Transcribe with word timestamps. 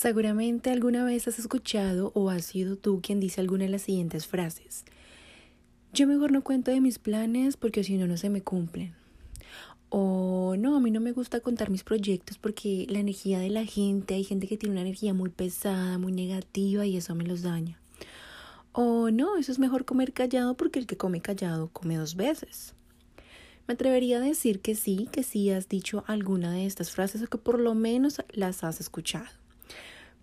Seguramente 0.00 0.70
alguna 0.70 1.04
vez 1.04 1.28
has 1.28 1.38
escuchado 1.38 2.10
o 2.14 2.30
has 2.30 2.46
sido 2.46 2.76
tú 2.76 3.02
quien 3.02 3.20
dice 3.20 3.42
alguna 3.42 3.64
de 3.64 3.70
las 3.70 3.82
siguientes 3.82 4.26
frases. 4.26 4.86
Yo 5.92 6.06
mejor 6.06 6.32
no 6.32 6.42
cuento 6.42 6.70
de 6.70 6.80
mis 6.80 6.98
planes 6.98 7.58
porque 7.58 7.84
si 7.84 7.98
no, 7.98 8.06
no 8.06 8.16
se 8.16 8.30
me 8.30 8.40
cumplen. 8.40 8.94
O 9.90 10.54
no, 10.58 10.74
a 10.74 10.80
mí 10.80 10.90
no 10.90 11.02
me 11.02 11.12
gusta 11.12 11.40
contar 11.40 11.68
mis 11.68 11.84
proyectos 11.84 12.38
porque 12.38 12.86
la 12.88 12.98
energía 12.98 13.40
de 13.40 13.50
la 13.50 13.66
gente, 13.66 14.14
hay 14.14 14.24
gente 14.24 14.46
que 14.46 14.56
tiene 14.56 14.72
una 14.72 14.80
energía 14.80 15.12
muy 15.12 15.28
pesada, 15.28 15.98
muy 15.98 16.12
negativa 16.12 16.86
y 16.86 16.96
eso 16.96 17.14
me 17.14 17.24
los 17.24 17.42
daña. 17.42 17.78
O 18.72 19.10
no, 19.10 19.36
eso 19.36 19.52
es 19.52 19.58
mejor 19.58 19.84
comer 19.84 20.14
callado 20.14 20.56
porque 20.56 20.78
el 20.78 20.86
que 20.86 20.96
come 20.96 21.20
callado 21.20 21.68
come 21.74 21.98
dos 21.98 22.16
veces. 22.16 22.72
Me 23.68 23.74
atrevería 23.74 24.16
a 24.16 24.20
decir 24.20 24.60
que 24.60 24.76
sí, 24.76 25.10
que 25.12 25.22
sí 25.22 25.50
has 25.50 25.68
dicho 25.68 26.04
alguna 26.06 26.52
de 26.52 26.64
estas 26.64 26.90
frases 26.90 27.22
o 27.22 27.26
que 27.26 27.36
por 27.36 27.60
lo 27.60 27.74
menos 27.74 28.22
las 28.32 28.64
has 28.64 28.80
escuchado. 28.80 29.39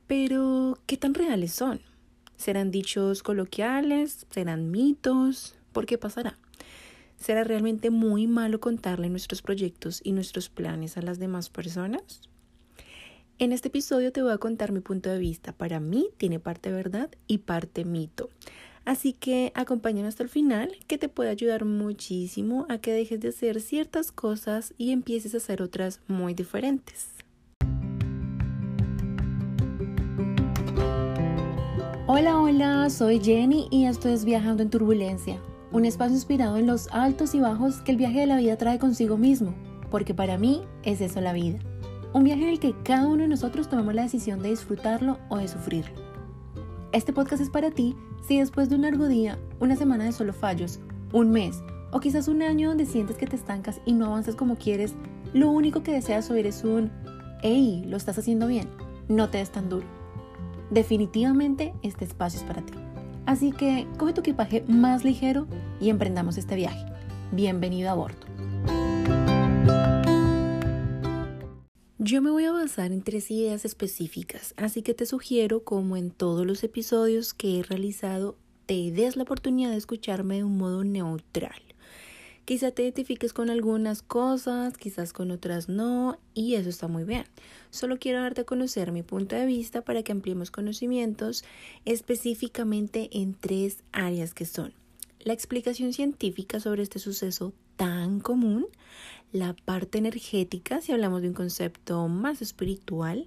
Pero, 0.07 0.79
¿qué 0.85 0.95
tan 0.95 1.13
reales 1.13 1.51
son? 1.51 1.81
¿Serán 2.37 2.71
dichos 2.71 3.23
coloquiales? 3.23 4.25
¿Serán 4.29 4.71
mitos? 4.71 5.55
¿Por 5.73 5.85
qué 5.85 5.97
pasará? 5.97 6.37
¿Será 7.17 7.43
realmente 7.43 7.89
muy 7.89 8.25
malo 8.25 8.59
contarle 8.61 9.09
nuestros 9.09 9.41
proyectos 9.41 9.99
y 10.03 10.13
nuestros 10.13 10.49
planes 10.49 10.97
a 10.97 11.01
las 11.01 11.19
demás 11.19 11.49
personas? 11.49 12.21
En 13.37 13.51
este 13.51 13.67
episodio 13.67 14.11
te 14.13 14.21
voy 14.21 14.31
a 14.31 14.37
contar 14.37 14.71
mi 14.71 14.79
punto 14.79 15.09
de 15.09 15.19
vista. 15.19 15.51
Para 15.51 15.79
mí 15.79 16.07
tiene 16.17 16.39
parte 16.39 16.71
verdad 16.71 17.09
y 17.27 17.39
parte 17.39 17.83
mito. 17.83 18.29
Así 18.85 19.11
que 19.11 19.51
acompáñame 19.55 20.07
hasta 20.07 20.23
el 20.23 20.29
final, 20.29 20.71
que 20.87 20.97
te 20.97 21.09
puede 21.09 21.31
ayudar 21.31 21.65
muchísimo 21.65 22.65
a 22.69 22.77
que 22.77 22.93
dejes 22.93 23.19
de 23.19 23.29
hacer 23.29 23.59
ciertas 23.59 24.13
cosas 24.13 24.73
y 24.77 24.91
empieces 24.91 25.33
a 25.33 25.37
hacer 25.37 25.61
otras 25.61 25.99
muy 26.07 26.33
diferentes. 26.33 27.16
Hola, 32.09 32.39
hola, 32.39 32.89
soy 32.89 33.19
Jenny 33.19 33.67
y 33.69 33.83
esto 33.83 34.07
es 34.07 34.23
Viajando 34.23 34.63
en 34.63 34.69
Turbulencia, 34.69 35.41
un 35.73 35.83
espacio 35.83 36.15
inspirado 36.15 36.55
en 36.55 36.65
los 36.65 36.87
altos 36.93 37.35
y 37.35 37.41
bajos 37.41 37.81
que 37.81 37.91
el 37.91 37.97
viaje 37.97 38.21
de 38.21 38.27
la 38.27 38.37
vida 38.37 38.55
trae 38.55 38.79
consigo 38.79 39.17
mismo, 39.17 39.53
porque 39.91 40.13
para 40.13 40.37
mí 40.37 40.61
es 40.83 41.01
eso 41.01 41.19
la 41.19 41.33
vida. 41.33 41.59
Un 42.13 42.23
viaje 42.23 42.43
en 42.43 42.47
el 42.47 42.59
que 42.61 42.73
cada 42.81 43.07
uno 43.07 43.23
de 43.23 43.27
nosotros 43.27 43.67
tomamos 43.67 43.93
la 43.93 44.03
decisión 44.03 44.41
de 44.41 44.51
disfrutarlo 44.51 45.19
o 45.27 45.35
de 45.35 45.49
sufrirlo. 45.49 45.93
Este 46.93 47.11
podcast 47.11 47.41
es 47.41 47.49
para 47.49 47.71
ti 47.71 47.93
si 48.25 48.39
después 48.39 48.69
de 48.69 48.75
un 48.75 48.83
largo 48.83 49.09
día, 49.09 49.37
una 49.59 49.75
semana 49.75 50.05
de 50.05 50.13
solo 50.13 50.31
fallos, 50.31 50.79
un 51.11 51.29
mes 51.29 51.61
o 51.91 51.99
quizás 51.99 52.29
un 52.29 52.41
año 52.41 52.69
donde 52.69 52.85
sientes 52.85 53.17
que 53.17 53.27
te 53.27 53.35
estancas 53.35 53.81
y 53.85 53.91
no 53.91 54.05
avanzas 54.05 54.35
como 54.35 54.55
quieres, 54.55 54.95
lo 55.33 55.51
único 55.51 55.83
que 55.83 55.91
deseas 55.91 56.31
oír 56.31 56.47
es 56.47 56.63
un 56.63 56.89
¡Hey! 57.43 57.83
Lo 57.85 57.97
estás 57.97 58.17
haciendo 58.17 58.47
bien, 58.47 58.69
no 59.09 59.27
te 59.27 59.39
des 59.39 59.51
tan 59.51 59.67
duro. 59.67 59.96
Definitivamente 60.69 61.73
este 61.81 62.03
espacio 62.03 62.39
es 62.39 62.45
para 62.45 62.65
ti. 62.65 62.73
Así 63.25 63.51
que 63.51 63.87
coge 63.97 64.13
tu 64.13 64.21
equipaje 64.21 64.63
más 64.67 65.03
ligero 65.03 65.47
y 65.79 65.89
emprendamos 65.89 66.37
este 66.37 66.55
viaje. 66.55 66.85
Bienvenido 67.31 67.89
a 67.89 67.93
bordo. 67.93 68.25
Yo 71.99 72.21
me 72.21 72.31
voy 72.31 72.45
a 72.45 72.51
basar 72.53 72.91
en 72.91 73.01
tres 73.01 73.29
ideas 73.31 73.65
específicas, 73.65 74.53
así 74.55 74.81
que 74.81 74.93
te 74.93 75.05
sugiero, 75.05 75.63
como 75.65 75.97
en 75.97 76.11
todos 76.11 76.45
los 76.45 76.63
episodios 76.63 77.33
que 77.33 77.59
he 77.59 77.63
realizado, 77.63 78.37
te 78.65 78.91
des 78.91 79.17
la 79.17 79.23
oportunidad 79.23 79.71
de 79.71 79.77
escucharme 79.77 80.37
de 80.37 80.43
un 80.45 80.57
modo 80.57 80.85
neutral. 80.85 81.66
Quizá 82.47 82.71
te 82.71 82.83
identifiques 82.83 83.33
con 83.33 83.49
algunas 83.49 84.01
cosas, 84.01 84.77
quizás 84.77 85.11
con 85.11 85.31
otras 85.31 85.67
no, 85.67 86.17
y 86.33 86.55
eso 86.55 86.69
está 86.69 86.87
muy 86.87 87.03
bien. 87.03 87.25
Solo 87.71 87.99
quiero 87.99 88.21
darte 88.21 88.39
a 88.39 88.45
conocer 88.45 88.93
mi 88.93 89.03
punto 89.03 89.35
de 89.35 89.45
vista 89.45 89.81
para 89.81 90.01
que 90.01 90.13
ampliemos 90.13 90.49
conocimientos 90.49 91.43
específicamente 91.83 93.09
en 93.11 93.33
tres 93.33 93.83
áreas 93.91 94.33
que 94.33 94.45
son 94.45 94.73
la 95.19 95.33
explicación 95.33 95.91
científica 95.91 96.61
sobre 96.61 96.83
este 96.83 96.99
suceso 96.99 97.51
tan 97.75 98.21
común, 98.21 98.65
la 99.33 99.53
parte 99.53 99.97
energética, 99.97 100.79
si 100.79 100.93
hablamos 100.93 101.21
de 101.21 101.27
un 101.27 101.33
concepto 101.33 102.07
más 102.07 102.41
espiritual, 102.41 103.25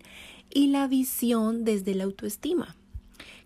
y 0.49 0.69
la 0.69 0.89
visión 0.89 1.67
desde 1.67 1.95
la 1.95 2.05
autoestima 2.05 2.75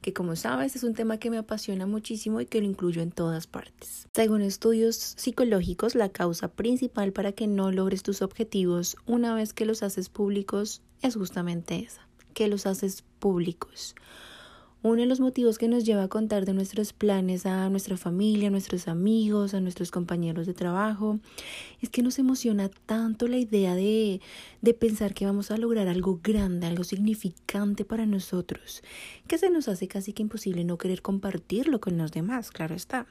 que 0.00 0.12
como 0.12 0.36
sabes 0.36 0.76
es 0.76 0.84
un 0.84 0.94
tema 0.94 1.18
que 1.18 1.30
me 1.30 1.38
apasiona 1.38 1.86
muchísimo 1.86 2.40
y 2.40 2.46
que 2.46 2.60
lo 2.60 2.66
incluyo 2.66 3.02
en 3.02 3.10
todas 3.10 3.46
partes. 3.46 4.08
Según 4.12 4.42
estudios 4.42 4.96
psicológicos, 4.96 5.94
la 5.94 6.08
causa 6.08 6.48
principal 6.48 7.12
para 7.12 7.32
que 7.32 7.46
no 7.46 7.70
logres 7.70 8.02
tus 8.02 8.22
objetivos 8.22 8.96
una 9.06 9.34
vez 9.34 9.52
que 9.52 9.66
los 9.66 9.82
haces 9.82 10.08
públicos 10.08 10.82
es 11.02 11.16
justamente 11.16 11.78
esa, 11.78 12.06
que 12.34 12.48
los 12.48 12.66
haces 12.66 13.04
públicos. 13.18 13.94
Uno 14.84 14.96
de 14.96 15.06
los 15.06 15.18
motivos 15.18 15.56
que 15.56 15.66
nos 15.66 15.86
lleva 15.86 16.02
a 16.02 16.08
contar 16.08 16.44
de 16.44 16.52
nuestros 16.52 16.92
planes 16.92 17.46
a 17.46 17.70
nuestra 17.70 17.96
familia, 17.96 18.48
a 18.48 18.50
nuestros 18.50 18.86
amigos, 18.86 19.54
a 19.54 19.60
nuestros 19.60 19.90
compañeros 19.90 20.46
de 20.46 20.52
trabajo, 20.52 21.20
es 21.80 21.88
que 21.88 22.02
nos 22.02 22.18
emociona 22.18 22.68
tanto 22.68 23.26
la 23.26 23.38
idea 23.38 23.74
de, 23.74 24.20
de 24.60 24.74
pensar 24.74 25.14
que 25.14 25.24
vamos 25.24 25.50
a 25.50 25.56
lograr 25.56 25.88
algo 25.88 26.20
grande, 26.22 26.66
algo 26.66 26.84
significante 26.84 27.86
para 27.86 28.04
nosotros, 28.04 28.82
que 29.26 29.38
se 29.38 29.48
nos 29.48 29.68
hace 29.68 29.88
casi 29.88 30.12
que 30.12 30.20
imposible 30.20 30.64
no 30.64 30.76
querer 30.76 31.00
compartirlo 31.00 31.80
con 31.80 31.96
los 31.96 32.12
demás, 32.12 32.50
claro 32.50 32.74
está. 32.74 33.06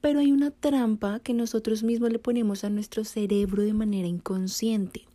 Pero 0.00 0.18
hay 0.18 0.32
una 0.32 0.50
trampa 0.50 1.20
que 1.20 1.32
nosotros 1.32 1.84
mismos 1.84 2.10
le 2.10 2.18
ponemos 2.18 2.64
a 2.64 2.70
nuestro 2.70 3.04
cerebro 3.04 3.62
de 3.62 3.72
manera 3.72 4.08
inconsciente. 4.08 5.06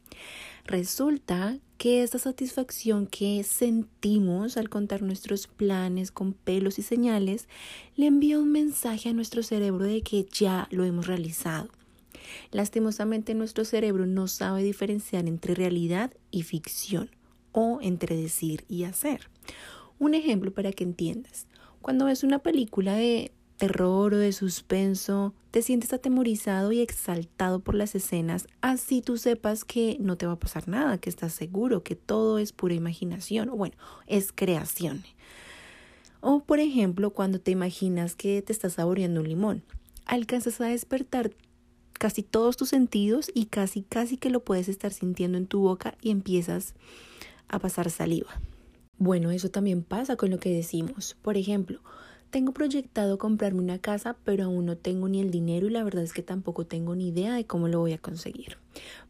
Resulta 0.66 1.60
que 1.78 2.04
esta 2.04 2.18
satisfacción 2.18 3.08
que 3.08 3.44
sentimos 3.44 4.56
al 4.56 4.70
contar 4.70 5.02
nuestros 5.02 5.48
planes 5.48 6.12
con 6.12 6.32
pelos 6.34 6.80
y 6.80 6.82
señales 6.82 7.50
le 7.98 8.06
envía 8.06 8.40
un 8.40 8.52
mensaje 8.52 9.10
a 9.10 9.14
nuestro 9.14 9.44
cerebro 9.44 9.84
de 9.84 10.02
que 10.02 10.26
ya 10.32 10.70
lo 10.72 10.86
hemos 10.86 11.08
realizado. 11.08 11.68
Lastimosamente 12.52 13.34
nuestro 13.34 13.66
cerebro 13.66 14.06
no 14.06 14.30
sabe 14.30 14.64
diferenciar 14.64 15.28
entre 15.28 15.56
realidad 15.56 16.14
y 16.32 16.44
ficción 16.44 17.10
o 17.52 17.80
entre 17.82 18.16
decir 18.16 18.64
y 18.70 18.86
hacer. 18.86 19.30
Un 20.00 20.14
ejemplo 20.14 20.54
para 20.54 20.72
que 20.72 20.86
entiendas. 20.86 21.48
Cuando 21.82 22.06
ves 22.06 22.24
una 22.24 22.40
película 22.40 22.96
de 22.96 23.34
terror 23.64 24.14
o 24.14 24.18
de 24.18 24.34
suspenso, 24.34 25.34
te 25.50 25.62
sientes 25.62 25.94
atemorizado 25.94 26.74
y 26.74 26.82
exaltado 26.82 27.62
por 27.62 27.76
las 27.76 27.96
escenas, 27.96 28.46
así 28.60 29.02
tú 29.02 29.16
sepas 29.16 29.64
que 29.64 29.96
no 30.02 30.18
te 30.18 30.26
va 30.26 30.34
a 30.34 30.40
pasar 30.40 30.68
nada, 30.68 30.98
que 30.98 31.10
estás 31.10 31.32
seguro, 31.32 31.82
que 31.82 31.96
todo 31.96 32.40
es 32.40 32.52
pura 32.52 32.74
imaginación, 32.74 33.48
o 33.48 33.56
bueno, 33.56 33.78
es 34.06 34.34
creación. 34.34 35.06
O 36.20 36.42
por 36.42 36.60
ejemplo, 36.60 37.12
cuando 37.12 37.40
te 37.40 37.52
imaginas 37.52 38.18
que 38.18 38.42
te 38.42 38.52
estás 38.52 38.74
saboreando 38.74 39.22
un 39.22 39.30
limón, 39.30 39.64
alcanzas 40.06 40.60
a 40.60 40.66
despertar 40.66 41.32
casi 41.94 42.22
todos 42.22 42.58
tus 42.58 42.68
sentidos 42.68 43.32
y 43.34 43.46
casi 43.46 43.84
casi 43.84 44.18
que 44.18 44.30
lo 44.30 44.44
puedes 44.44 44.68
estar 44.68 44.92
sintiendo 44.92 45.38
en 45.38 45.48
tu 45.48 45.62
boca 45.62 45.96
y 46.02 46.12
empiezas 46.12 46.74
a 47.48 47.60
pasar 47.60 47.90
saliva. 47.92 48.42
Bueno, 48.98 49.32
eso 49.32 49.50
también 49.50 49.84
pasa 49.84 50.18
con 50.18 50.32
lo 50.32 50.40
que 50.40 50.54
decimos. 50.54 51.16
Por 51.22 51.38
ejemplo, 51.38 51.80
tengo 52.34 52.52
proyectado 52.52 53.20
comprarme 53.20 53.62
una 53.62 53.78
casa, 53.78 54.18
pero 54.24 54.46
aún 54.46 54.66
no 54.66 54.76
tengo 54.76 55.08
ni 55.08 55.22
el 55.22 55.30
dinero 55.30 55.68
y 55.68 55.70
la 55.70 55.84
verdad 55.84 56.04
es 56.04 56.14
que 56.14 56.24
tampoco 56.24 56.66
tengo 56.66 56.96
ni 56.96 57.10
idea 57.10 57.36
de 57.36 57.46
cómo 57.46 57.68
lo 57.68 57.78
voy 57.78 57.94
a 57.94 58.00
conseguir. 58.00 58.58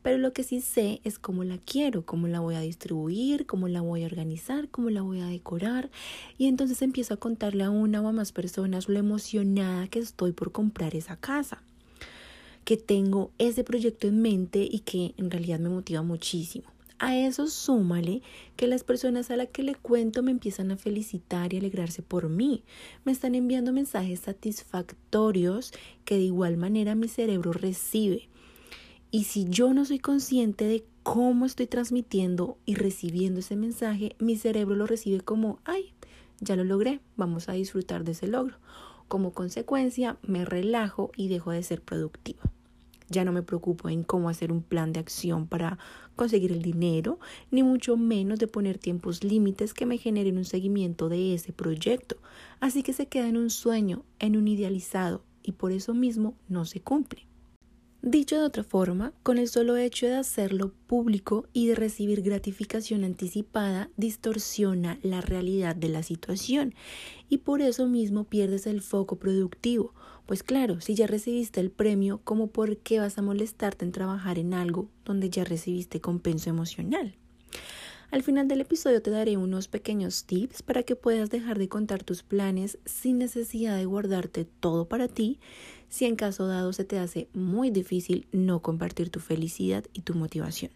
Pero 0.02 0.18
lo 0.18 0.34
que 0.34 0.44
sí 0.44 0.60
sé 0.60 1.00
es 1.06 1.20
cómo 1.20 1.46
la 1.46 1.58
quiero, 1.58 2.06
cómo 2.06 2.28
la 2.28 2.42
voy 2.42 2.56
a 2.56 2.60
distribuir, 2.60 3.46
cómo 3.46 3.70
la 3.70 3.80
voy 3.80 4.04
a 4.04 4.08
organizar, 4.08 4.68
cómo 4.68 4.90
la 4.90 5.04
voy 5.04 5.22
a 5.22 5.28
decorar. 5.28 5.90
Y 6.38 6.48
entonces 6.48 6.82
empiezo 6.82 7.14
a 7.14 7.18
contarle 7.18 7.64
a 7.64 7.70
una 7.70 8.02
o 8.02 8.10
a 8.10 8.12
más 8.12 8.34
personas 8.34 8.90
lo 8.90 9.00
emocionada 9.00 9.88
que 9.88 10.00
estoy 10.00 10.34
por 10.34 10.52
comprar 10.52 10.94
esa 10.94 11.16
casa 11.16 11.64
que 12.66 12.76
tengo 12.76 13.32
ese 13.38 13.64
proyecto 13.64 14.08
en 14.08 14.22
mente 14.22 14.68
y 14.70 14.80
que 14.80 15.14
en 15.16 15.32
realidad 15.32 15.60
me 15.60 15.70
motiva 15.70 16.02
muchísimo. 16.02 16.73
A 17.00 17.18
eso 17.18 17.48
súmale 17.48 18.22
que 18.56 18.68
las 18.68 18.84
personas 18.84 19.30
a 19.30 19.36
las 19.36 19.50
que 19.50 19.64
le 19.64 19.76
cuento 19.76 20.24
me 20.24 20.32
empiezan 20.32 20.72
a 20.72 20.78
felicitar 20.78 21.54
y 21.54 21.58
alegrarse 21.58 22.02
por 22.02 22.30
mí. 22.30 22.64
Me 23.04 23.12
están 23.12 23.36
enviando 23.36 23.74
mensajes 23.74 24.22
satisfactorios 24.22 25.74
que 26.06 26.16
de 26.16 26.24
igual 26.24 26.58
manera 26.58 26.96
mi 26.96 27.08
cerebro 27.08 27.52
recibe. 27.52 28.30
Y 29.12 29.26
si 29.26 29.46
yo 29.46 29.74
no 29.74 29.86
soy 29.86 30.00
consciente 30.00 30.66
de 30.66 30.86
cómo 31.04 31.46
estoy 31.46 31.68
transmitiendo 31.68 32.58
y 32.66 32.76
recibiendo 32.76 33.42
ese 33.42 33.56
mensaje, 33.56 34.16
mi 34.20 34.38
cerebro 34.38 34.76
lo 34.76 34.88
recibe 34.88 35.22
como, 35.22 35.60
ay, 35.66 35.94
ya 36.40 36.56
lo 36.56 36.64
logré, 36.64 37.00
vamos 37.16 37.50
a 37.50 37.54
disfrutar 37.54 38.04
de 38.04 38.14
ese 38.14 38.28
logro. 38.28 38.58
Como 39.08 39.34
consecuencia, 39.34 40.18
me 40.24 40.46
relajo 40.46 41.12
y 41.16 41.28
dejo 41.28 41.52
de 41.52 41.62
ser 41.62 41.82
productiva. 41.82 42.42
Ya 43.10 43.26
no 43.26 43.32
me 43.32 43.44
preocupo 43.44 43.90
en 43.90 44.04
cómo 44.04 44.30
hacer 44.30 44.52
un 44.52 44.62
plan 44.62 44.94
de 44.94 45.00
acción 45.00 45.48
para 45.48 45.78
conseguir 46.16 46.52
el 46.52 46.62
dinero, 46.62 47.20
ni 47.52 47.64
mucho 47.64 47.98
menos 47.98 48.40
de 48.40 48.48
poner 48.48 48.78
tiempos 48.78 49.24
límites 49.24 49.74
que 49.74 49.86
me 49.86 49.98
generen 49.98 50.38
un 50.38 50.46
seguimiento 50.46 51.10
de 51.10 51.34
ese 51.34 51.54
proyecto. 51.54 52.18
Así 52.60 52.84
que 52.84 52.94
se 52.94 53.08
queda 53.08 53.28
en 53.28 53.38
un 53.38 53.50
sueño, 53.50 54.04
en 54.20 54.38
un 54.38 54.48
idealizado, 54.48 55.24
y 55.42 55.54
por 55.54 55.72
eso 55.72 55.94
mismo 55.94 56.36
no 56.48 56.66
se 56.66 56.82
cumple. 56.82 57.28
Dicho 58.06 58.38
de 58.38 58.44
otra 58.44 58.66
forma, 58.66 59.14
con 59.24 59.38
el 59.38 59.48
solo 59.48 59.78
hecho 59.78 60.08
de 60.08 60.16
hacerlo 60.16 60.74
público 60.88 61.48
y 61.54 61.68
de 61.68 61.76
recibir 61.76 62.22
gratificación 62.22 63.06
anticipada, 63.06 63.90
distorsiona 63.96 65.00
la 65.04 65.22
realidad 65.22 65.74
de 65.74 65.88
la 65.88 66.04
situación 66.04 66.76
y 67.30 67.38
por 67.38 67.62
eso 67.62 67.88
mismo 67.88 68.26
pierdes 68.26 68.68
el 68.68 68.82
foco 68.82 69.16
productivo. 69.16 69.94
Pues 70.26 70.44
claro, 70.44 70.82
si 70.82 70.96
ya 70.96 71.08
recibiste 71.08 71.62
el 71.62 71.72
premio, 71.72 72.20
¿cómo 72.26 72.48
por 72.48 72.76
qué 72.76 73.00
vas 73.00 73.18
a 73.18 73.22
molestarte 73.22 73.86
en 73.86 73.94
trabajar 73.94 74.38
en 74.38 74.54
algo 74.54 74.90
donde 75.06 75.30
ya 75.30 75.46
recibiste 75.46 76.02
compenso 76.02 76.50
emocional? 76.50 77.16
Al 78.14 78.22
final 78.22 78.48
del 78.48 78.62
episodio 78.62 79.02
te 79.02 79.10
daré 79.10 79.38
unos 79.38 79.68
pequeños 79.68 80.26
tips 80.26 80.62
para 80.62 80.84
que 80.84 80.96
puedas 80.96 81.32
dejar 81.32 81.58
de 81.58 81.68
contar 81.68 82.04
tus 82.04 82.22
planes 82.22 82.78
sin 82.86 83.18
necesidad 83.18 83.76
de 83.76 83.86
guardarte 83.86 84.46
todo 84.46 84.88
para 84.88 85.08
ti 85.08 85.40
si 85.90 86.06
en 86.06 86.16
caso 86.16 86.46
dado 86.46 86.74
se 86.74 86.86
te 86.86 87.00
hace 87.00 87.28
muy 87.34 87.72
difícil 87.72 88.28
no 88.32 88.62
compartir 88.62 89.10
tu 89.10 89.20
felicidad 89.20 89.86
y 89.94 90.02
tu 90.02 90.14
motivación. 90.14 90.70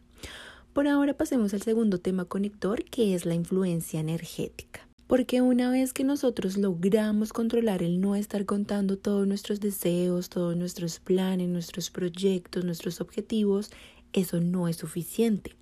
Por 0.74 0.88
ahora 0.88 1.14
pasemos 1.14 1.54
al 1.54 1.62
segundo 1.62 2.00
tema 2.00 2.26
conector 2.26 2.84
que 2.86 3.14
es 3.14 3.28
la 3.28 3.36
influencia 3.36 4.00
energética. 4.00 4.88
Porque 5.06 5.42
una 5.42 5.70
vez 5.70 5.94
que 5.94 6.04
nosotros 6.04 6.58
logramos 6.58 7.34
controlar 7.34 7.84
el 7.84 8.02
no 8.02 8.16
estar 8.16 8.48
contando 8.48 8.98
todos 8.98 9.28
nuestros 9.28 9.60
deseos, 9.60 10.30
todos 10.30 10.58
nuestros 10.58 11.00
planes, 11.00 11.50
nuestros 11.50 11.92
proyectos, 11.92 12.66
nuestros 12.66 13.00
objetivos, 13.00 13.70
eso 14.12 14.42
no 14.42 14.68
es 14.68 14.78
suficiente 14.78 15.56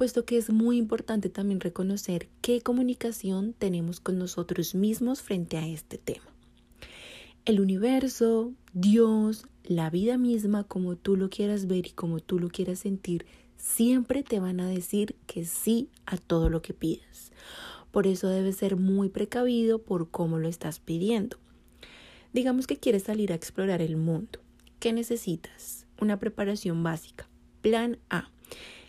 puesto 0.00 0.24
que 0.24 0.38
es 0.38 0.48
muy 0.48 0.78
importante 0.78 1.28
también 1.28 1.60
reconocer 1.60 2.26
qué 2.40 2.62
comunicación 2.62 3.52
tenemos 3.52 4.00
con 4.00 4.16
nosotros 4.16 4.74
mismos 4.74 5.20
frente 5.20 5.58
a 5.58 5.66
este 5.66 5.98
tema. 5.98 6.24
El 7.44 7.60
universo, 7.60 8.54
Dios, 8.72 9.44
la 9.62 9.90
vida 9.90 10.16
misma, 10.16 10.64
como 10.64 10.96
tú 10.96 11.16
lo 11.16 11.28
quieras 11.28 11.66
ver 11.66 11.86
y 11.88 11.90
como 11.90 12.20
tú 12.20 12.38
lo 12.38 12.48
quieras 12.48 12.78
sentir, 12.78 13.26
siempre 13.58 14.22
te 14.22 14.40
van 14.40 14.60
a 14.60 14.68
decir 14.70 15.16
que 15.26 15.44
sí 15.44 15.90
a 16.06 16.16
todo 16.16 16.48
lo 16.48 16.62
que 16.62 16.72
pidas. 16.72 17.30
Por 17.90 18.06
eso 18.06 18.30
debes 18.30 18.56
ser 18.56 18.76
muy 18.76 19.10
precavido 19.10 19.82
por 19.82 20.10
cómo 20.10 20.38
lo 20.38 20.48
estás 20.48 20.80
pidiendo. 20.80 21.36
Digamos 22.32 22.66
que 22.66 22.78
quieres 22.78 23.02
salir 23.02 23.32
a 23.32 23.36
explorar 23.36 23.82
el 23.82 23.98
mundo. 23.98 24.38
¿Qué 24.78 24.94
necesitas? 24.94 25.84
Una 26.00 26.18
preparación 26.18 26.82
básica. 26.82 27.28
Plan 27.60 27.98
A 28.08 28.30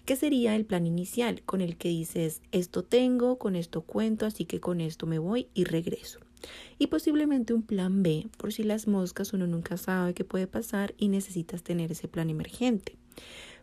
que 0.05 0.15
sería 0.15 0.55
el 0.55 0.65
plan 0.65 0.85
inicial 0.85 1.41
con 1.43 1.61
el 1.61 1.77
que 1.77 1.89
dices 1.89 2.41
esto 2.51 2.83
tengo, 2.83 3.37
con 3.37 3.55
esto 3.55 3.81
cuento, 3.81 4.25
así 4.25 4.45
que 4.45 4.59
con 4.59 4.81
esto 4.81 5.05
me 5.05 5.19
voy 5.19 5.47
y 5.53 5.63
regreso. 5.63 6.19
Y 6.79 6.87
posiblemente 6.87 7.53
un 7.53 7.61
plan 7.61 8.01
B, 8.01 8.27
por 8.37 8.51
si 8.51 8.63
las 8.63 8.87
moscas 8.87 9.33
uno 9.33 9.45
nunca 9.45 9.77
sabe 9.77 10.13
qué 10.13 10.23
puede 10.23 10.47
pasar 10.47 10.95
y 10.97 11.07
necesitas 11.07 11.63
tener 11.63 11.91
ese 11.91 12.07
plan 12.07 12.29
emergente. 12.29 12.97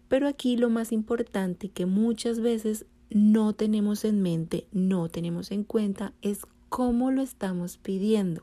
Pero 0.09 0.27
aquí 0.27 0.57
lo 0.57 0.71
más 0.71 0.93
importante 0.93 1.69
que 1.69 1.87
muchas 1.87 2.41
veces 2.41 2.87
no 3.11 3.53
tenemos 3.53 4.05
en 4.05 4.23
mente, 4.23 4.67
no 4.73 5.09
tenemos 5.09 5.51
en 5.51 5.65
cuenta, 5.65 6.13
es 6.23 6.43
cómo 6.69 7.11
lo 7.11 7.23
estamos 7.23 7.79
pidiendo. 7.79 8.43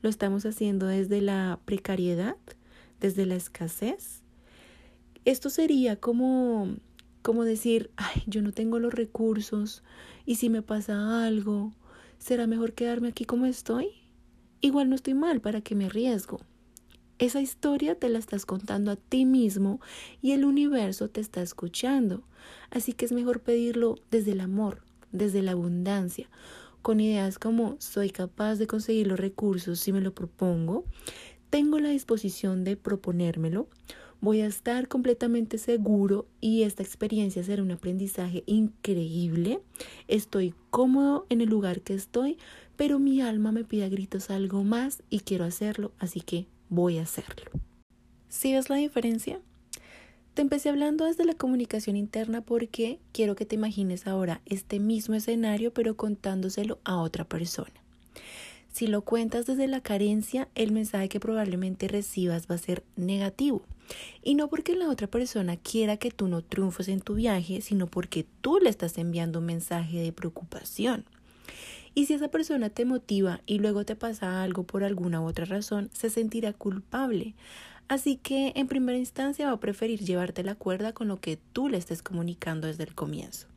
Lo 0.00 0.08
estamos 0.08 0.46
haciendo 0.46 0.86
desde 0.86 1.20
la 1.20 1.60
precariedad, 1.64 2.36
desde 3.00 3.26
la 3.26 3.36
escasez. 3.36 4.22
Esto 5.24 5.50
sería 5.50 5.96
como 5.96 6.76
como 7.22 7.44
decir, 7.44 7.90
ay, 7.96 8.22
yo 8.26 8.42
no 8.42 8.52
tengo 8.52 8.78
los 8.78 8.92
recursos 8.92 9.82
y 10.26 10.36
si 10.36 10.50
me 10.50 10.62
pasa 10.62 11.24
algo, 11.24 11.72
¿será 12.18 12.46
mejor 12.46 12.72
quedarme 12.72 13.08
aquí 13.08 13.24
como 13.24 13.46
estoy? 13.46 13.88
Igual 14.60 14.88
no 14.88 14.94
estoy 14.94 15.14
mal, 15.14 15.40
¿para 15.40 15.60
que 15.60 15.74
me 15.74 15.86
arriesgo? 15.86 16.40
Esa 17.18 17.40
historia 17.40 17.94
te 17.94 18.08
la 18.08 18.18
estás 18.18 18.46
contando 18.46 18.90
a 18.90 18.96
ti 18.96 19.24
mismo 19.24 19.80
y 20.20 20.32
el 20.32 20.44
universo 20.44 21.08
te 21.08 21.20
está 21.20 21.40
escuchando. 21.42 22.24
Así 22.70 22.92
que 22.92 23.04
es 23.04 23.12
mejor 23.12 23.40
pedirlo 23.40 23.96
desde 24.10 24.32
el 24.32 24.40
amor, 24.40 24.82
desde 25.12 25.42
la 25.42 25.52
abundancia, 25.52 26.28
con 26.82 26.98
ideas 26.98 27.38
como 27.38 27.76
soy 27.78 28.10
capaz 28.10 28.56
de 28.56 28.66
conseguir 28.66 29.06
los 29.06 29.20
recursos 29.20 29.78
si 29.78 29.92
me 29.92 30.00
lo 30.00 30.14
propongo, 30.14 30.84
tengo 31.50 31.78
la 31.78 31.90
disposición 31.90 32.64
de 32.64 32.76
proponérmelo, 32.76 33.68
voy 34.22 34.40
a 34.40 34.46
estar 34.46 34.86
completamente 34.86 35.58
seguro 35.58 36.26
y 36.40 36.62
esta 36.62 36.82
experiencia 36.82 37.42
será 37.42 37.60
un 37.60 37.72
aprendizaje 37.72 38.44
increíble. 38.46 39.60
Estoy 40.06 40.54
cómodo 40.70 41.26
en 41.28 41.40
el 41.40 41.48
lugar 41.48 41.82
que 41.82 41.92
estoy, 41.92 42.38
pero 42.76 43.00
mi 43.00 43.20
alma 43.20 43.50
me 43.50 43.64
pide 43.64 43.84
a 43.84 43.88
gritos 43.88 44.30
algo 44.30 44.62
más 44.62 45.02
y 45.10 45.20
quiero 45.20 45.44
hacerlo, 45.44 45.90
así 45.98 46.20
que 46.20 46.46
voy 46.70 46.98
a 46.98 47.02
hacerlo. 47.02 47.50
¿Sí 48.28 48.54
ves 48.54 48.70
la 48.70 48.76
diferencia? 48.76 49.40
Te 50.34 50.40
empecé 50.40 50.68
hablando 50.68 51.04
desde 51.04 51.24
la 51.24 51.34
comunicación 51.34 51.96
interna 51.96 52.42
porque 52.42 53.00
quiero 53.10 53.34
que 53.34 53.44
te 53.44 53.56
imagines 53.56 54.06
ahora 54.06 54.40
este 54.46 54.78
mismo 54.78 55.16
escenario 55.16 55.74
pero 55.74 55.96
contándoselo 55.96 56.78
a 56.84 56.98
otra 56.98 57.24
persona. 57.24 57.74
Si 58.72 58.86
lo 58.86 59.02
cuentas 59.02 59.44
desde 59.44 59.68
la 59.68 59.82
carencia, 59.82 60.48
el 60.54 60.72
mensaje 60.72 61.10
que 61.10 61.20
probablemente 61.20 61.88
recibas 61.88 62.46
va 62.50 62.54
a 62.54 62.58
ser 62.58 62.82
negativo. 62.96 63.62
Y 64.22 64.34
no 64.34 64.48
porque 64.48 64.74
la 64.74 64.88
otra 64.88 65.06
persona 65.06 65.58
quiera 65.58 65.98
que 65.98 66.10
tú 66.10 66.26
no 66.26 66.42
triunfes 66.42 66.88
en 66.88 67.02
tu 67.02 67.14
viaje, 67.14 67.60
sino 67.60 67.86
porque 67.86 68.24
tú 68.40 68.58
le 68.58 68.70
estás 68.70 68.96
enviando 68.96 69.40
un 69.40 69.46
mensaje 69.46 69.98
de 69.98 70.12
preocupación. 70.12 71.04
Y 71.94 72.06
si 72.06 72.14
esa 72.14 72.28
persona 72.28 72.70
te 72.70 72.86
motiva 72.86 73.42
y 73.44 73.58
luego 73.58 73.84
te 73.84 73.94
pasa 73.94 74.42
algo 74.42 74.62
por 74.62 74.84
alguna 74.84 75.20
u 75.20 75.26
otra 75.26 75.44
razón, 75.44 75.90
se 75.92 76.08
sentirá 76.08 76.54
culpable. 76.54 77.34
Así 77.88 78.16
que 78.16 78.54
en 78.56 78.68
primera 78.68 78.96
instancia 78.96 79.48
va 79.48 79.52
a 79.52 79.60
preferir 79.60 80.00
llevarte 80.00 80.42
la 80.44 80.54
cuerda 80.54 80.94
con 80.94 81.08
lo 81.08 81.20
que 81.20 81.38
tú 81.52 81.68
le 81.68 81.76
estés 81.76 82.02
comunicando 82.02 82.68
desde 82.68 82.84
el 82.84 82.94
comienzo. 82.94 83.51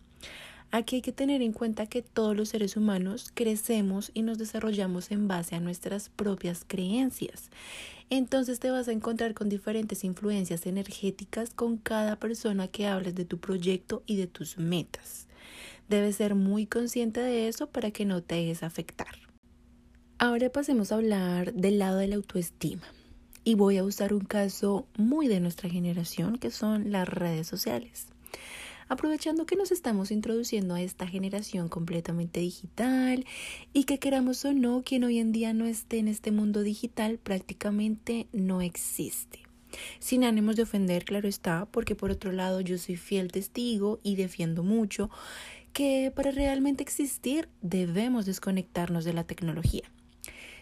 Aquí 0.72 0.98
hay 0.98 1.02
que 1.02 1.12
tener 1.12 1.42
en 1.42 1.54
cuenta 1.54 1.86
que 1.86 2.02
todos 2.02 2.36
los 2.36 2.50
seres 2.50 2.76
humanos 2.76 3.32
crecemos 3.34 4.12
y 4.14 4.24
nos 4.24 4.38
desarrollamos 4.38 5.12
en 5.12 5.28
base 5.28 5.56
a 5.56 5.60
nuestras 5.60 6.10
propias 6.10 6.66
creencias. 6.68 7.50
Entonces 8.10 8.60
te 8.60 8.72
vas 8.72 8.88
a 8.88 8.92
encontrar 8.92 9.34
con 9.34 9.50
diferentes 9.50 10.04
influencias 10.04 10.66
energéticas 10.66 11.54
con 11.54 11.78
cada 11.78 12.18
persona 12.18 12.68
que 12.68 12.88
hables 12.88 13.16
de 13.16 13.26
tu 13.26 13.40
proyecto 13.40 14.04
y 14.06 14.18
de 14.18 14.28
tus 14.28 14.58
metas. 14.58 15.28
Debes 15.88 16.18
ser 16.18 16.36
muy 16.36 16.66
consciente 16.66 17.22
de 17.22 17.48
eso 17.48 17.68
para 17.68 17.92
que 17.92 18.06
no 18.06 18.22
te 18.22 18.36
dejes 18.36 18.64
afectar. 18.64 19.16
Ahora 20.18 20.50
pasemos 20.50 20.92
a 20.92 20.96
hablar 20.96 21.54
del 21.54 21.80
lado 21.80 21.98
de 21.98 22.08
la 22.08 22.16
autoestima. 22.16 22.84
Y 23.44 23.54
voy 23.54 23.78
a 23.78 23.84
usar 23.84 24.12
un 24.14 24.26
caso 24.26 24.88
muy 24.98 25.28
de 25.28 25.40
nuestra 25.40 25.70
generación, 25.70 26.38
que 26.38 26.50
son 26.50 26.92
las 26.92 27.08
redes 27.08 27.46
sociales 27.46 28.08
aprovechando 28.88 29.46
que 29.46 29.56
nos 29.56 29.72
estamos 29.72 30.12
introduciendo 30.12 30.76
a 30.76 30.82
esta 30.82 31.08
generación 31.08 31.70
completamente 31.70 32.40
digital 32.40 33.26
y 33.74 33.86
que 33.86 34.00
queramos 34.00 34.46
o 34.46 34.54
no, 34.54 34.84
quien 34.84 35.04
hoy 35.04 35.20
en 35.20 35.32
día 35.32 35.54
no 35.54 35.66
esté 35.66 35.98
en 36.00 36.08
este 36.08 36.32
mundo 36.32 36.62
digital 36.62 37.18
prácticamente 37.18 38.28
no 38.32 38.62
existe. 38.62 39.40
Sin 40.00 40.24
ánimos 40.24 40.56
de 40.56 40.64
ofender, 40.64 41.06
claro 41.06 41.28
está, 41.28 41.66
porque 41.66 41.96
por 41.96 42.12
otro 42.12 42.32
lado 42.32 42.62
yo 42.62 42.78
soy 42.78 42.96
fiel 42.96 43.32
testigo 43.32 44.00
y 44.04 44.16
defiendo 44.16 44.64
mucho 44.64 45.10
que 45.74 46.12
para 46.16 46.32
realmente 46.32 46.84
existir 46.84 47.50
debemos 47.62 48.26
desconectarnos 48.26 49.04
de 49.04 49.14
la 49.14 49.26
tecnología. 49.26 49.84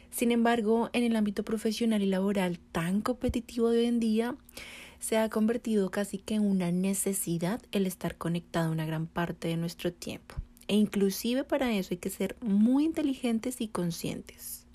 Sin 0.09 0.31
embargo, 0.31 0.89
en 0.93 1.03
el 1.03 1.15
ámbito 1.15 1.43
profesional 1.43 2.01
y 2.03 2.05
laboral 2.05 2.59
tan 2.71 3.01
competitivo 3.01 3.69
de 3.69 3.79
hoy 3.79 3.85
en 3.85 3.99
día, 3.99 4.35
se 5.03 5.17
ha 5.17 5.27
convertido 5.27 5.91
casi 5.91 6.17
que 6.17 6.35
en 6.35 6.45
una 6.49 6.71
necesidad 6.71 7.61
el 7.73 7.87
estar 7.87 8.17
conectado 8.17 8.71
una 8.71 8.85
gran 8.85 9.05
parte 9.05 9.49
de 9.49 9.57
nuestro 9.57 9.91
tiempo. 9.91 10.35
E 10.69 10.75
inclusive 10.75 11.43
para 11.43 11.73
eso 11.73 11.89
hay 11.91 11.97
que 11.97 12.09
ser 12.09 12.37
muy 12.39 12.85
inteligentes 12.85 13.59
y 13.59 13.67
conscientes. 13.67 14.65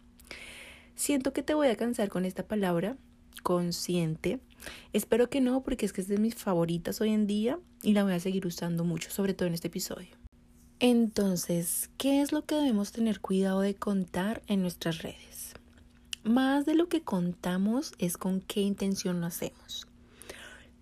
Siento 0.97 1.33
que 1.33 1.43
te 1.43 1.55
voy 1.55 1.69
a 1.69 1.77
cansar 1.77 2.11
con 2.11 2.27
esta 2.27 2.47
palabra, 2.47 2.99
consciente. 3.43 4.39
Espero 4.93 5.31
que 5.31 5.41
no, 5.41 5.63
porque 5.63 5.87
es 5.87 5.95
que 5.95 6.03
es 6.03 6.09
de 6.09 6.19
mis 6.19 6.35
favoritas 6.35 7.01
hoy 7.01 7.15
en 7.15 7.27
día 7.27 7.59
y 7.83 7.95
la 7.95 8.05
voy 8.05 8.13
a 8.13 8.21
seguir 8.21 8.47
usando 8.47 8.85
mucho, 8.85 9.11
sobre 9.11 9.33
todo 9.33 9.49
en 9.49 9.55
este 9.55 9.69
episodio. 9.69 10.15
Entonces, 10.79 11.89
¿qué 11.97 12.21
es 12.21 12.33
lo 12.33 12.45
que 12.45 12.57
debemos 12.57 12.93
tener 12.93 13.21
cuidado 13.21 13.63
de 13.63 13.75
contar 13.75 14.43
en 14.47 14.61
nuestras 14.61 14.99
redes? 14.99 15.55
Más 16.23 16.67
de 16.67 16.75
lo 16.75 16.91
que 16.91 17.01
contamos 17.01 17.95
es 17.99 18.19
con 18.19 18.43
qué 18.43 18.61
intención 18.61 19.23
lo 19.23 19.27
hacemos. 19.27 19.89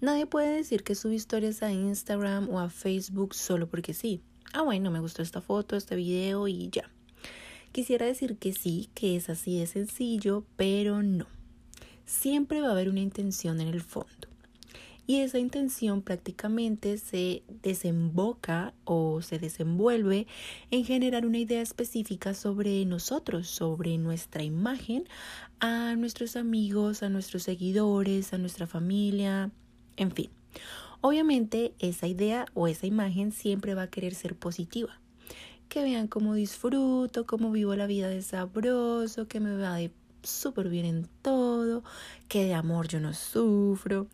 Nadie 0.01 0.27
puede 0.27 0.55
decir 0.57 0.83
que 0.83 0.95
sube 0.95 1.15
historias 1.15 1.63
a 1.63 1.73
Instagram 1.73 2.51
o 2.51 2.61
a 2.61 2.69
Facebook 2.69 3.35
solo 3.35 3.67
porque 3.67 3.95
sí. 3.95 4.21
Ah, 4.53 4.63
bueno, 4.63 4.91
me 4.91 5.01
gustó 5.01 5.23
esta 5.23 5.41
foto, 5.41 5.75
este 5.77 5.97
video 5.97 6.49
y 6.49 6.69
ya. 6.71 6.91
Quisiera 7.73 8.07
decir 8.07 8.37
que 8.37 8.53
sí, 8.53 8.91
que 8.95 9.17
es 9.17 9.29
así 9.31 9.59
de 9.59 9.67
sencillo, 9.67 10.45
pero 10.57 11.03
no. 11.03 11.27
Siempre 12.05 12.61
va 12.61 12.69
a 12.69 12.73
haber 12.73 12.89
una 12.89 13.01
intención 13.01 13.61
en 13.61 13.69
el 13.69 13.81
fondo. 13.83 14.29
y 15.07 15.21
esa 15.21 15.39
intención 15.39 16.03
prácticamente 16.03 16.99
se 16.99 17.43
desemboca 17.63 18.75
o 18.85 19.23
se 19.23 19.39
desenvuelve 19.39 20.27
en 20.71 20.85
generar 20.85 21.27
una 21.27 21.39
idea 21.39 21.63
específica 21.63 22.35
sobre 22.35 22.85
nosotros, 22.87 23.49
sobre 23.49 23.99
nuestra 23.99 24.43
imagen, 24.43 25.05
a 25.61 25.95
nuestros 25.97 26.35
amigos, 26.35 27.03
a 27.05 27.09
nuestros 27.09 27.45
seguidores, 27.45 28.33
a 28.33 28.39
nuestra 28.39 28.67
familia, 28.67 29.53
en 29.97 30.11
fin. 30.11 30.31
Obviamente 31.01 31.75
esa 31.79 32.07
idea 32.07 32.47
o 32.55 32.69
esa 32.69 32.87
imagen 32.87 33.33
siempre 33.33 33.75
va 33.75 33.83
a 33.83 33.91
querer 33.91 34.15
ser 34.15 34.35
positiva. 34.35 34.99
Que 35.69 35.83
vean 35.83 36.09
cómo 36.09 36.35
disfruto, 36.35 37.27
cómo 37.27 37.51
vivo 37.53 37.75
la 37.75 37.87
vida 37.87 38.09
de 38.09 38.23
sabroso, 38.23 39.29
que 39.29 39.41
me 39.41 39.57
va 39.57 39.77
de 39.77 39.91
súper 40.23 40.69
bien 40.69 40.87
en 40.87 41.09
todo, 41.23 41.85
que 42.29 42.45
de 42.45 42.55
amor 42.55 42.89
yo 42.89 43.01
no 43.01 43.15
sufro, 43.15 44.09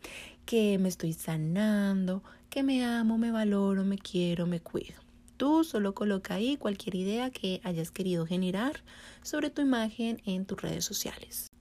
que 0.45 0.77
me 0.77 0.89
estoy 0.89 1.13
sanando, 1.13 2.23
que 2.49 2.63
me 2.63 2.85
amo, 2.85 3.17
me 3.17 3.31
valoro, 3.31 3.83
me 3.83 3.97
quiero, 3.97 4.45
me 4.45 4.59
cuido. 4.59 4.95
Tú 5.37 5.63
solo 5.63 5.95
coloca 5.95 6.35
ahí 6.35 6.57
cualquier 6.57 6.95
idea 6.95 7.31
que 7.31 7.59
hayas 7.63 7.91
querido 7.91 8.25
generar 8.25 8.83
sobre 9.23 9.49
tu 9.49 9.61
imagen 9.61 10.21
en 10.25 10.45
tus 10.45 10.61
redes 10.61 10.85
sociales. 10.85 11.52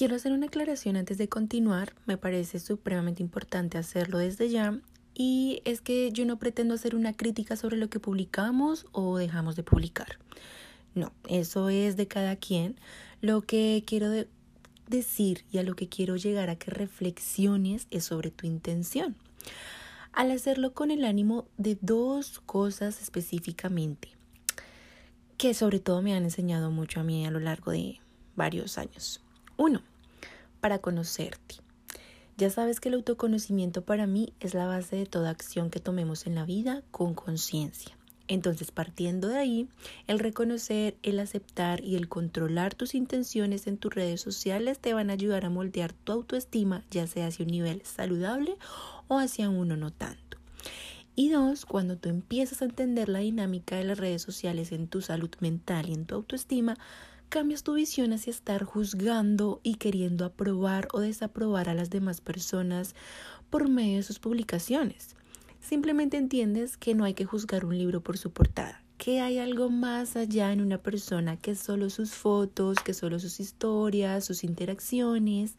Quiero 0.00 0.16
hacer 0.16 0.32
una 0.32 0.46
aclaración 0.46 0.96
antes 0.96 1.18
de 1.18 1.28
continuar, 1.28 1.92
me 2.06 2.16
parece 2.16 2.58
supremamente 2.58 3.22
importante 3.22 3.76
hacerlo 3.76 4.16
desde 4.16 4.48
ya 4.48 4.80
y 5.12 5.60
es 5.66 5.82
que 5.82 6.10
yo 6.10 6.24
no 6.24 6.38
pretendo 6.38 6.72
hacer 6.72 6.94
una 6.94 7.12
crítica 7.12 7.54
sobre 7.54 7.76
lo 7.76 7.90
que 7.90 8.00
publicamos 8.00 8.86
o 8.92 9.18
dejamos 9.18 9.56
de 9.56 9.62
publicar. 9.62 10.18
No, 10.94 11.12
eso 11.28 11.68
es 11.68 11.98
de 11.98 12.08
cada 12.08 12.36
quien. 12.36 12.80
Lo 13.20 13.42
que 13.42 13.84
quiero 13.86 14.10
decir 14.88 15.44
y 15.52 15.58
a 15.58 15.62
lo 15.64 15.76
que 15.76 15.90
quiero 15.90 16.16
llegar 16.16 16.48
a 16.48 16.56
que 16.56 16.70
reflexiones 16.70 17.86
es 17.90 18.04
sobre 18.04 18.30
tu 18.30 18.46
intención. 18.46 19.16
Al 20.14 20.30
hacerlo 20.30 20.72
con 20.72 20.90
el 20.90 21.04
ánimo 21.04 21.46
de 21.58 21.76
dos 21.78 22.40
cosas 22.46 23.02
específicamente, 23.02 24.08
que 25.36 25.52
sobre 25.52 25.78
todo 25.78 26.00
me 26.00 26.14
han 26.14 26.24
enseñado 26.24 26.70
mucho 26.70 27.00
a 27.00 27.04
mí 27.04 27.26
a 27.26 27.30
lo 27.30 27.38
largo 27.38 27.72
de 27.72 28.00
varios 28.34 28.78
años. 28.78 29.20
Uno, 29.58 29.82
para 30.60 30.78
conocerte. 30.78 31.56
Ya 32.36 32.50
sabes 32.50 32.80
que 32.80 32.88
el 32.88 32.94
autoconocimiento 32.94 33.82
para 33.82 34.06
mí 34.06 34.32
es 34.40 34.54
la 34.54 34.66
base 34.66 34.96
de 34.96 35.06
toda 35.06 35.30
acción 35.30 35.70
que 35.70 35.80
tomemos 35.80 36.26
en 36.26 36.34
la 36.34 36.44
vida 36.44 36.82
con 36.90 37.14
conciencia. 37.14 37.96
Entonces, 38.28 38.70
partiendo 38.70 39.26
de 39.26 39.38
ahí, 39.38 39.68
el 40.06 40.20
reconocer, 40.20 40.96
el 41.02 41.18
aceptar 41.18 41.82
y 41.82 41.96
el 41.96 42.08
controlar 42.08 42.74
tus 42.74 42.94
intenciones 42.94 43.66
en 43.66 43.76
tus 43.76 43.92
redes 43.92 44.20
sociales 44.20 44.78
te 44.78 44.94
van 44.94 45.10
a 45.10 45.14
ayudar 45.14 45.44
a 45.44 45.50
moldear 45.50 45.92
tu 45.92 46.12
autoestima, 46.12 46.84
ya 46.92 47.08
sea 47.08 47.26
hacia 47.26 47.44
un 47.44 47.50
nivel 47.50 47.82
saludable 47.84 48.56
o 49.08 49.18
hacia 49.18 49.50
uno 49.50 49.76
no 49.76 49.90
tanto. 49.90 50.38
Y 51.16 51.28
dos, 51.30 51.66
cuando 51.66 51.96
tú 51.96 52.08
empiezas 52.08 52.62
a 52.62 52.66
entender 52.66 53.08
la 53.08 53.18
dinámica 53.18 53.76
de 53.76 53.84
las 53.84 53.98
redes 53.98 54.22
sociales 54.22 54.70
en 54.70 54.86
tu 54.86 55.02
salud 55.02 55.30
mental 55.40 55.90
y 55.90 55.92
en 55.94 56.06
tu 56.06 56.14
autoestima, 56.14 56.78
cambias 57.30 57.62
tu 57.62 57.74
visión 57.74 58.12
hacia 58.12 58.32
estar 58.32 58.64
juzgando 58.64 59.60
y 59.62 59.76
queriendo 59.76 60.24
aprobar 60.24 60.88
o 60.92 61.00
desaprobar 61.00 61.68
a 61.68 61.74
las 61.74 61.88
demás 61.88 62.20
personas 62.20 62.94
por 63.48 63.68
medio 63.68 63.96
de 63.96 64.02
sus 64.02 64.18
publicaciones. 64.18 65.14
Simplemente 65.60 66.16
entiendes 66.16 66.76
que 66.76 66.94
no 66.94 67.04
hay 67.04 67.14
que 67.14 67.24
juzgar 67.24 67.64
un 67.64 67.78
libro 67.78 68.02
por 68.02 68.18
su 68.18 68.32
portada, 68.32 68.82
que 68.98 69.20
hay 69.20 69.38
algo 69.38 69.70
más 69.70 70.16
allá 70.16 70.52
en 70.52 70.60
una 70.60 70.78
persona 70.78 71.36
que 71.36 71.54
solo 71.54 71.88
sus 71.88 72.10
fotos, 72.10 72.78
que 72.80 72.94
solo 72.94 73.20
sus 73.20 73.38
historias, 73.38 74.24
sus 74.24 74.42
interacciones 74.42 75.54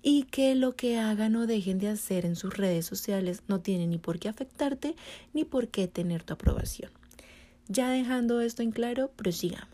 y 0.00 0.22
que 0.24 0.54
lo 0.54 0.76
que 0.76 0.98
hagan 0.98 1.34
o 1.34 1.48
dejen 1.48 1.78
de 1.78 1.88
hacer 1.88 2.24
en 2.24 2.36
sus 2.36 2.56
redes 2.56 2.86
sociales 2.86 3.42
no 3.48 3.60
tiene 3.60 3.88
ni 3.88 3.98
por 3.98 4.20
qué 4.20 4.28
afectarte 4.28 4.94
ni 5.32 5.44
por 5.44 5.68
qué 5.68 5.88
tener 5.88 6.22
tu 6.22 6.34
aprobación. 6.34 6.92
Ya 7.66 7.90
dejando 7.90 8.40
esto 8.40 8.62
en 8.62 8.70
claro, 8.70 9.10
prosigamos. 9.16 9.73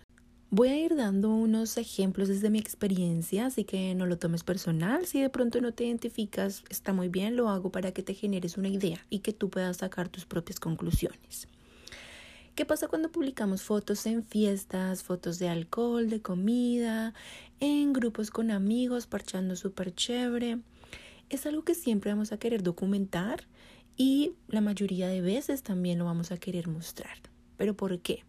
Voy 0.52 0.69
a 0.69 0.76
ir 0.76 0.97
dando 0.97 1.30
unos 1.30 1.76
ejemplos 1.76 2.26
desde 2.26 2.50
mi 2.50 2.59
experiencia, 2.59 3.47
así 3.47 3.62
que 3.62 3.95
no 3.95 4.07
lo 4.07 4.19
tomes 4.19 4.42
personal. 4.42 5.07
Si 5.07 5.21
de 5.21 5.30
pronto 5.30 5.61
no 5.61 5.73
te 5.73 5.85
identificas, 5.85 6.64
está 6.69 6.92
muy 6.92 7.09
bien, 7.09 7.37
lo 7.37 7.49
hago 7.49 7.71
para 7.71 7.92
que 7.92 8.02
te 8.02 8.14
generes 8.14 8.59
una 8.59 8.69
idea 8.69 9.07
y 9.11 9.21
que 9.21 9.33
tú 9.33 9.49
puedas 9.49 9.76
sacar 9.76 10.09
tus 10.09 10.26
propias 10.26 10.59
conclusiones. 10.59 11.47
¿Qué 12.57 12.64
pasa 12.64 12.88
cuando 12.88 13.12
publicamos 13.12 13.62
fotos 13.62 14.04
en 14.07 14.25
fiestas, 14.25 15.04
fotos 15.04 15.38
de 15.38 15.49
alcohol, 15.49 16.11
de 16.11 16.21
comida, 16.21 17.14
en 17.61 17.92
grupos 17.92 18.33
con 18.33 18.50
amigos, 18.50 19.07
parchando 19.07 19.54
súper 19.54 19.95
chévere? 19.95 20.59
Es 21.28 21.47
algo 21.47 21.62
que 21.62 21.76
siempre 21.76 22.11
vamos 22.11 22.33
a 22.33 22.38
querer 22.38 22.64
documentar 22.64 23.47
y 23.97 24.33
la 24.49 24.61
mayoría 24.61 25.07
de 25.07 25.21
veces 25.21 25.62
también 25.62 26.00
lo 26.00 26.07
vamos 26.07 26.33
a 26.33 26.38
querer 26.38 26.66
mostrar. 26.66 27.19
¿Pero 27.57 27.76
por 27.76 28.00
qué? 28.00 28.25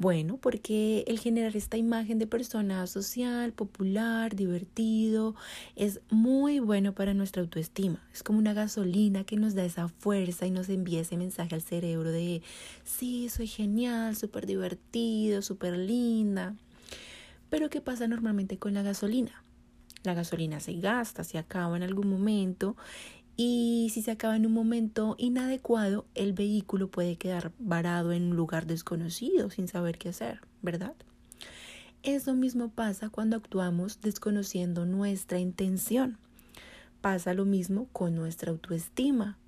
Bueno, 0.00 0.36
porque 0.36 1.02
el 1.08 1.18
generar 1.18 1.56
esta 1.56 1.76
imagen 1.76 2.20
de 2.20 2.28
persona 2.28 2.86
social, 2.86 3.52
popular, 3.52 4.36
divertido, 4.36 5.34
es 5.74 6.00
muy 6.08 6.60
bueno 6.60 6.94
para 6.94 7.14
nuestra 7.14 7.42
autoestima. 7.42 8.00
Es 8.12 8.22
como 8.22 8.38
una 8.38 8.54
gasolina 8.54 9.24
que 9.24 9.36
nos 9.36 9.56
da 9.56 9.64
esa 9.64 9.88
fuerza 9.88 10.46
y 10.46 10.52
nos 10.52 10.68
envía 10.68 11.00
ese 11.00 11.16
mensaje 11.16 11.56
al 11.56 11.62
cerebro 11.62 12.12
de, 12.12 12.42
sí, 12.84 13.28
soy 13.28 13.48
genial, 13.48 14.14
súper 14.14 14.46
divertido, 14.46 15.42
súper 15.42 15.76
linda. 15.76 16.54
Pero 17.50 17.68
¿qué 17.68 17.80
pasa 17.80 18.06
normalmente 18.06 18.56
con 18.56 18.74
la 18.74 18.82
gasolina? 18.82 19.42
La 20.04 20.14
gasolina 20.14 20.60
se 20.60 20.74
gasta, 20.74 21.24
se 21.24 21.38
acaba 21.38 21.76
en 21.76 21.82
algún 21.82 22.08
momento 22.08 22.76
y 23.40 23.88
si 23.94 24.02
se 24.02 24.10
acaba 24.10 24.34
en 24.34 24.46
un 24.46 24.52
momento 24.52 25.14
inadecuado, 25.16 26.04
el 26.16 26.32
vehículo 26.32 26.90
puede 26.90 27.14
quedar 27.14 27.52
varado 27.60 28.10
en 28.10 28.24
un 28.24 28.36
lugar 28.36 28.66
desconocido 28.66 29.48
sin 29.48 29.68
saber 29.68 29.96
qué 29.96 30.08
hacer, 30.08 30.40
¿verdad? 30.60 30.94
Eso 32.02 32.34
mismo 32.34 32.68
pasa 32.70 33.10
cuando 33.10 33.36
actuamos 33.36 34.00
desconociendo 34.00 34.86
nuestra 34.86 35.38
intención. 35.38 36.18
Pasa 37.00 37.32
lo 37.32 37.44
mismo 37.44 37.86
con 37.92 38.16
nuestra 38.16 38.50
autoestima, 38.50 39.38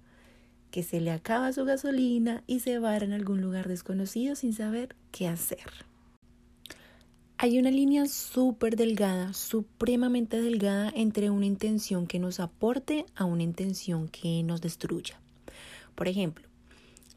que 0.70 0.85
se 0.85 1.00
le 1.00 1.11
acaba 1.11 1.52
su 1.52 1.64
gasolina 1.64 2.44
y 2.47 2.61
se 2.61 2.78
vara 2.78 3.04
en 3.04 3.12
algún 3.12 3.40
lugar 3.40 3.66
desconocido 3.66 4.37
sin 4.37 4.52
saber 4.52 4.94
qué 5.11 5.26
hacer. 5.26 5.66
Hay 7.42 7.59
una 7.59 7.70
línea 7.70 8.04
súper 8.04 8.76
delgada, 8.76 9.32
supremamente 9.32 10.42
delgada 10.42 10.92
entre 10.94 11.30
una 11.30 11.47
intención 11.47 12.06
que 12.06 12.18
nos 12.18 12.38
aporte 12.38 13.06
a 13.14 13.25
una 13.25 13.42
intención 13.42 14.09
que 14.09 14.42
nos 14.42 14.61
destruya. 14.61 15.18
Por 15.94 16.06
ejemplo, 16.06 16.47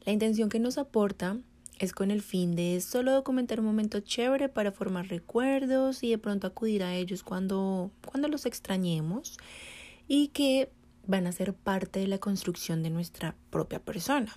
la 0.06 0.14
intención 0.14 0.48
que 0.48 0.60
nos 0.60 0.78
aporta 0.78 1.36
es 1.78 1.92
con 1.92 2.10
el 2.10 2.22
fin 2.22 2.56
de 2.56 2.80
solo 2.80 3.12
documentar 3.12 3.60
un 3.60 3.66
momento 3.66 4.00
chévere 4.00 4.48
para 4.48 4.72
formar 4.72 5.08
recuerdos 5.08 6.02
y 6.02 6.08
de 6.08 6.16
pronto 6.16 6.46
acudir 6.46 6.84
a 6.84 6.94
ellos 6.94 7.22
cuando, 7.22 7.90
cuando 8.06 8.28
los 8.28 8.46
extrañemos 8.46 9.36
y 10.08 10.28
que 10.28 10.70
van 11.06 11.26
a 11.26 11.32
ser 11.32 11.52
parte 11.52 12.00
de 12.00 12.08
la 12.08 12.16
construcción 12.16 12.82
de 12.82 12.88
nuestra 12.88 13.36
propia 13.50 13.78
persona. 13.78 14.34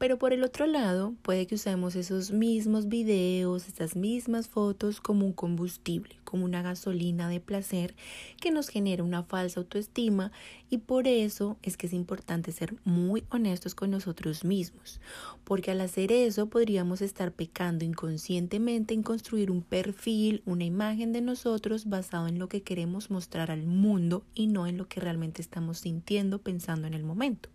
Pero 0.00 0.18
por 0.18 0.32
el 0.32 0.44
otro 0.44 0.66
lado, 0.66 1.14
puede 1.20 1.46
que 1.46 1.56
usemos 1.56 1.94
esos 1.94 2.30
mismos 2.30 2.88
videos, 2.88 3.68
estas 3.68 3.96
mismas 3.96 4.48
fotos 4.48 4.98
como 4.98 5.26
un 5.26 5.34
combustible, 5.34 6.16
como 6.24 6.46
una 6.46 6.62
gasolina 6.62 7.28
de 7.28 7.38
placer 7.38 7.94
que 8.40 8.50
nos 8.50 8.70
genera 8.70 9.04
una 9.04 9.24
falsa 9.24 9.60
autoestima 9.60 10.32
y 10.70 10.78
por 10.78 11.06
eso 11.06 11.58
es 11.62 11.76
que 11.76 11.86
es 11.86 11.92
importante 11.92 12.50
ser 12.50 12.76
muy 12.84 13.24
honestos 13.28 13.74
con 13.74 13.90
nosotros 13.90 14.42
mismos, 14.42 15.02
porque 15.44 15.70
al 15.70 15.82
hacer 15.82 16.12
eso 16.12 16.46
podríamos 16.46 17.02
estar 17.02 17.30
pecando 17.30 17.84
inconscientemente 17.84 18.94
en 18.94 19.02
construir 19.02 19.50
un 19.50 19.60
perfil, 19.60 20.42
una 20.46 20.64
imagen 20.64 21.12
de 21.12 21.20
nosotros 21.20 21.90
basado 21.90 22.26
en 22.26 22.38
lo 22.38 22.48
que 22.48 22.62
queremos 22.62 23.10
mostrar 23.10 23.50
al 23.50 23.66
mundo 23.66 24.24
y 24.34 24.46
no 24.46 24.66
en 24.66 24.78
lo 24.78 24.88
que 24.88 25.00
realmente 25.00 25.42
estamos 25.42 25.80
sintiendo, 25.80 26.38
pensando 26.38 26.86
en 26.86 26.94
el 26.94 27.04
momento. 27.04 27.50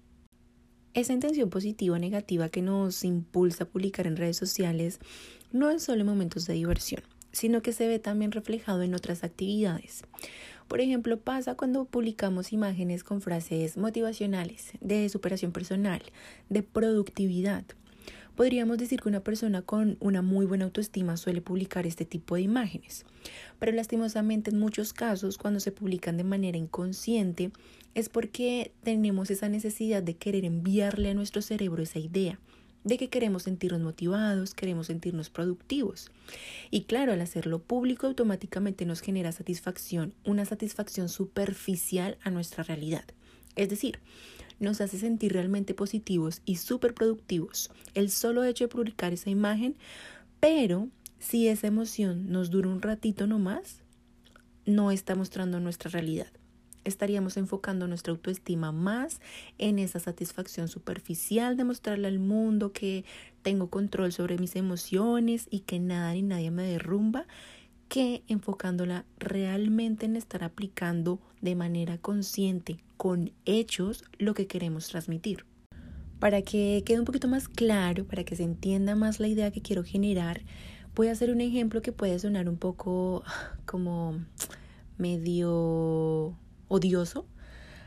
Esa 0.96 1.12
intención 1.12 1.50
positiva 1.50 1.98
o 1.98 2.00
negativa 2.00 2.48
que 2.48 2.62
nos 2.62 3.04
impulsa 3.04 3.66
a 3.66 3.68
publicar 3.68 4.08
en 4.08 4.16
redes 4.16 4.38
sociales 4.38 5.00
no 5.52 5.70
es 5.70 5.84
solo 5.84 6.00
en 6.00 6.08
momentos 6.08 6.48
de 6.48 6.54
diversión, 6.54 7.04
sino 7.34 7.62
que 7.62 7.74
se 7.74 7.90
ve 7.90 8.00
también 8.00 8.32
reflejado 8.32 8.82
en 8.82 8.96
otras 8.96 9.26
actividades. 9.26 10.06
Por 10.70 10.80
ejemplo, 10.80 11.20
pasa 11.20 11.56
cuando 11.56 11.84
publicamos 11.84 12.54
imágenes 12.54 13.04
con 13.04 13.20
frases 13.20 13.76
motivacionales, 13.76 14.72
de 14.80 15.10
superación 15.10 15.52
personal, 15.52 16.02
de 16.48 16.64
productividad. 16.64 17.66
Podríamos 18.36 18.78
decir 18.78 19.00
que 19.02 19.10
una 19.10 19.24
persona 19.24 19.62
con 19.62 19.98
una 20.00 20.22
muy 20.22 20.46
buena 20.46 20.66
autoestima 20.66 21.16
suele 21.16 21.42
publicar 21.42 21.88
este 21.88 22.06
tipo 22.06 22.36
de 22.36 22.42
imágenes, 22.42 23.06
pero 23.60 23.72
lastimosamente 23.72 24.52
en 24.52 24.60
muchos 24.60 24.92
casos 24.92 25.38
cuando 25.38 25.60
se 25.60 25.72
publican 25.72 26.18
de 26.18 26.26
manera 26.26 26.58
inconsciente 26.58 27.52
es 27.94 28.10
porque 28.10 28.74
tenemos 28.84 29.32
esa 29.32 29.48
necesidad 29.48 30.04
de 30.04 30.18
querer 30.18 30.44
enviarle 30.44 31.12
a 31.12 31.14
nuestro 31.14 31.42
cerebro 31.42 31.82
esa 31.82 32.00
idea 32.00 32.40
de 32.84 32.98
que 32.98 33.10
queremos 33.10 33.44
sentirnos 33.44 33.82
motivados, 33.82 34.54
queremos 34.54 34.88
sentirnos 34.88 35.30
productivos. 35.32 36.12
Y 36.70 36.84
claro, 36.84 37.14
al 37.14 37.22
hacerlo 37.22 37.60
público 37.60 38.06
automáticamente 38.06 38.86
nos 38.86 39.02
genera 39.02 39.32
satisfacción, 39.32 40.14
una 40.24 40.46
satisfacción 40.46 41.10
superficial 41.10 42.18
a 42.22 42.30
nuestra 42.30 42.64
realidad. 42.64 43.04
Es 43.56 43.70
decir, 43.70 44.00
nos 44.60 44.82
hace 44.82 44.98
sentir 44.98 45.34
realmente 45.34 45.74
positivos 45.74 46.42
y 46.46 46.56
súper 46.58 46.94
productivos 46.94 47.72
el 47.94 48.10
solo 48.10 48.44
hecho 48.44 48.66
de 48.66 48.70
publicar 48.70 49.14
esa 49.14 49.30
imagen, 49.30 49.76
pero 50.40 50.90
si 51.20 51.48
esa 51.48 51.68
emoción 51.68 52.32
nos 52.32 52.50
dura 52.50 52.70
un 52.70 52.82
ratito 52.82 53.28
nomás, 53.28 53.82
no 54.66 54.92
está 54.92 55.16
mostrando 55.16 55.60
nuestra 55.60 55.90
realidad. 55.90 56.28
Estaríamos 56.84 57.36
enfocando 57.38 57.88
nuestra 57.88 58.12
autoestima 58.12 58.72
más 58.72 59.20
en 59.58 59.80
esa 59.80 60.00
satisfacción 60.00 60.68
superficial 60.68 61.58
de 61.58 61.64
mostrarle 61.64 62.08
al 62.08 62.20
mundo 62.20 62.72
que 62.72 63.06
tengo 63.42 63.72
control 63.72 64.12
sobre 64.12 64.38
mis 64.38 64.56
emociones 64.56 65.48
y 65.50 65.62
que 65.62 65.80
nada 65.80 66.14
ni 66.14 66.22
nadie 66.22 66.52
me 66.52 66.64
derrumba, 66.64 67.26
que 67.88 68.24
enfocándola 68.28 69.06
realmente 69.20 70.06
en 70.06 70.16
estar 70.16 70.44
aplicando 70.44 71.20
de 71.42 71.56
manera 71.56 71.98
consciente, 71.98 72.84
con 72.98 73.32
hechos, 73.46 74.04
lo 74.18 74.34
que 74.34 74.48
queremos 74.48 74.88
transmitir. 74.88 75.46
Para 76.20 76.42
que 76.42 76.84
quede 76.86 77.00
un 77.00 77.06
poquito 77.06 77.28
más 77.28 77.48
claro, 77.48 78.06
para 78.06 78.24
que 78.24 78.36
se 78.36 78.44
entienda 78.44 78.96
más 78.96 79.20
la 79.20 79.28
idea 79.28 79.52
que 79.52 79.62
quiero 79.62 79.84
generar, 79.84 80.42
voy 80.96 81.10
a 81.10 81.12
hacer 81.12 81.30
un 81.30 81.42
ejemplo 81.42 81.82
que 81.82 81.92
puede 81.92 82.18
sonar 82.20 82.50
un 82.50 82.58
poco 82.58 83.24
como 83.66 84.20
medio 84.98 86.38
odioso, 86.68 87.28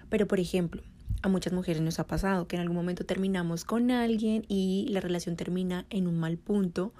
pero 0.09 0.27
por 0.27 0.41
ejemplo, 0.41 0.83
a 1.23 1.29
muchas 1.29 1.53
mujeres 1.53 1.83
nos 1.83 1.99
ha 1.99 2.07
pasado 2.07 2.47
que 2.47 2.57
en 2.57 2.63
algún 2.63 2.77
momento 2.77 3.05
terminamos 3.05 3.65
con 3.65 3.91
alguien 3.91 4.45
y 4.49 4.87
la 4.91 5.01
relación 5.01 5.37
termina 5.37 5.87
en 5.91 6.07
un 6.07 6.19
mal 6.19 6.39
punto, 6.39 6.93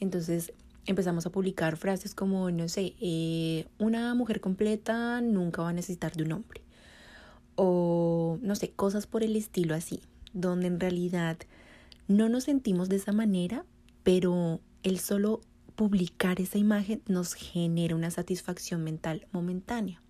entonces 0.00 0.52
empezamos 0.86 1.26
a 1.26 1.30
publicar 1.30 1.76
frases 1.76 2.14
como, 2.14 2.50
no 2.50 2.68
sé, 2.68 2.94
eh, 3.00 3.66
una 3.78 4.14
mujer 4.14 4.40
completa 4.40 5.20
nunca 5.20 5.62
va 5.62 5.70
a 5.70 5.72
necesitar 5.72 6.14
de 6.14 6.24
un 6.24 6.32
hombre. 6.32 6.60
O, 7.56 8.38
no 8.42 8.54
sé, 8.54 8.70
cosas 8.70 9.06
por 9.06 9.22
el 9.22 9.36
estilo 9.36 9.74
así, 9.74 10.00
donde 10.32 10.66
en 10.66 10.80
realidad 10.80 11.38
no 12.08 12.28
nos 12.28 12.44
sentimos 12.44 12.88
de 12.88 12.96
esa 12.96 13.12
manera, 13.12 13.64
pero 14.02 14.60
el 14.82 14.98
solo 14.98 15.40
publicar 15.76 16.40
esa 16.40 16.58
imagen 16.58 17.02
nos 17.06 17.34
genera 17.34 17.96
una 17.96 18.10
satisfacción 18.10 18.84
mental 18.84 19.26
momentánea 19.32 20.03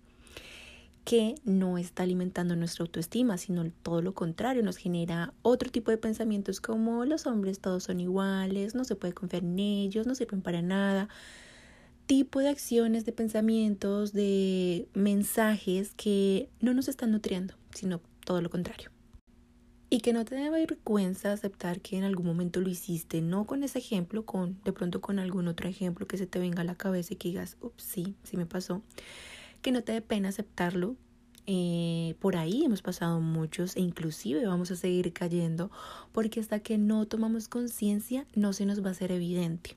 que 1.05 1.35
no 1.45 1.77
está 1.77 2.03
alimentando 2.03 2.55
nuestra 2.55 2.83
autoestima, 2.83 3.37
sino 3.37 3.71
todo 3.83 4.01
lo 4.01 4.15
contrario, 4.15 4.63
nos 4.63 4.77
genera 4.77 5.33
otro 5.43 5.71
tipo 5.71 5.91
de 5.91 5.97
pensamientos 5.97 6.59
como 6.59 7.05
los 7.05 7.27
hombres 7.27 7.59
todos 7.59 7.83
son 7.83 7.99
iguales, 7.99 8.73
no 8.73 8.83
se 8.83 8.95
puede 8.95 9.13
confiar 9.13 9.43
en 9.43 9.59
ellos, 9.59 10.07
no 10.07 10.15
sirven 10.15 10.41
para 10.41 10.63
nada, 10.63 11.07
tipo 12.07 12.39
de 12.39 12.49
acciones, 12.49 13.05
de 13.05 13.11
pensamientos, 13.11 14.13
de 14.13 14.89
mensajes 14.95 15.93
que 15.95 16.49
no 16.59 16.73
nos 16.73 16.87
están 16.87 17.11
nutriendo, 17.11 17.53
sino 17.73 18.01
todo 18.25 18.41
lo 18.41 18.49
contrario. 18.49 18.89
Y 19.91 19.99
que 19.99 20.11
no 20.11 20.25
te 20.25 20.33
dé 20.33 20.49
vergüenza 20.49 21.31
aceptar 21.31 21.81
que 21.81 21.97
en 21.97 22.03
algún 22.03 22.25
momento 22.25 22.61
lo 22.61 22.69
hiciste, 22.69 23.21
no 23.21 23.45
con 23.45 23.63
ese 23.63 23.77
ejemplo, 23.77 24.25
con 24.25 24.59
de 24.63 24.73
pronto 24.73 25.01
con 25.01 25.19
algún 25.19 25.47
otro 25.47 25.69
ejemplo 25.69 26.07
que 26.07 26.17
se 26.17 26.25
te 26.25 26.39
venga 26.39 26.61
a 26.61 26.65
la 26.65 26.73
cabeza 26.73 27.13
y 27.13 27.17
que 27.17 27.29
digas, 27.29 27.57
ups, 27.61 27.83
sí, 27.83 28.15
sí 28.23 28.37
me 28.37 28.47
pasó 28.47 28.81
que 29.65 29.71
no 29.71 29.83
te 29.83 29.93
dé 29.93 30.01
pena 30.01 30.29
aceptarlo. 30.29 30.95
Eh, 31.47 32.13
por 32.19 32.37
ahí 32.37 32.63
hemos 32.65 32.83
pasado 32.83 33.19
muchos 33.19 33.75
e 33.75 33.79
inclusive 33.79 34.45
vamos 34.45 34.69
a 34.69 34.75
seguir 34.75 35.11
cayendo 35.11 35.71
porque 36.11 36.39
hasta 36.39 36.59
que 36.59 36.77
no 36.77 37.07
tomamos 37.07 37.47
conciencia 37.47 38.27
no 38.35 38.53
se 38.53 38.67
nos 38.67 38.85
va 38.85 38.91
a 38.91 38.93
ser 38.93 39.11
evidente. 39.11 39.75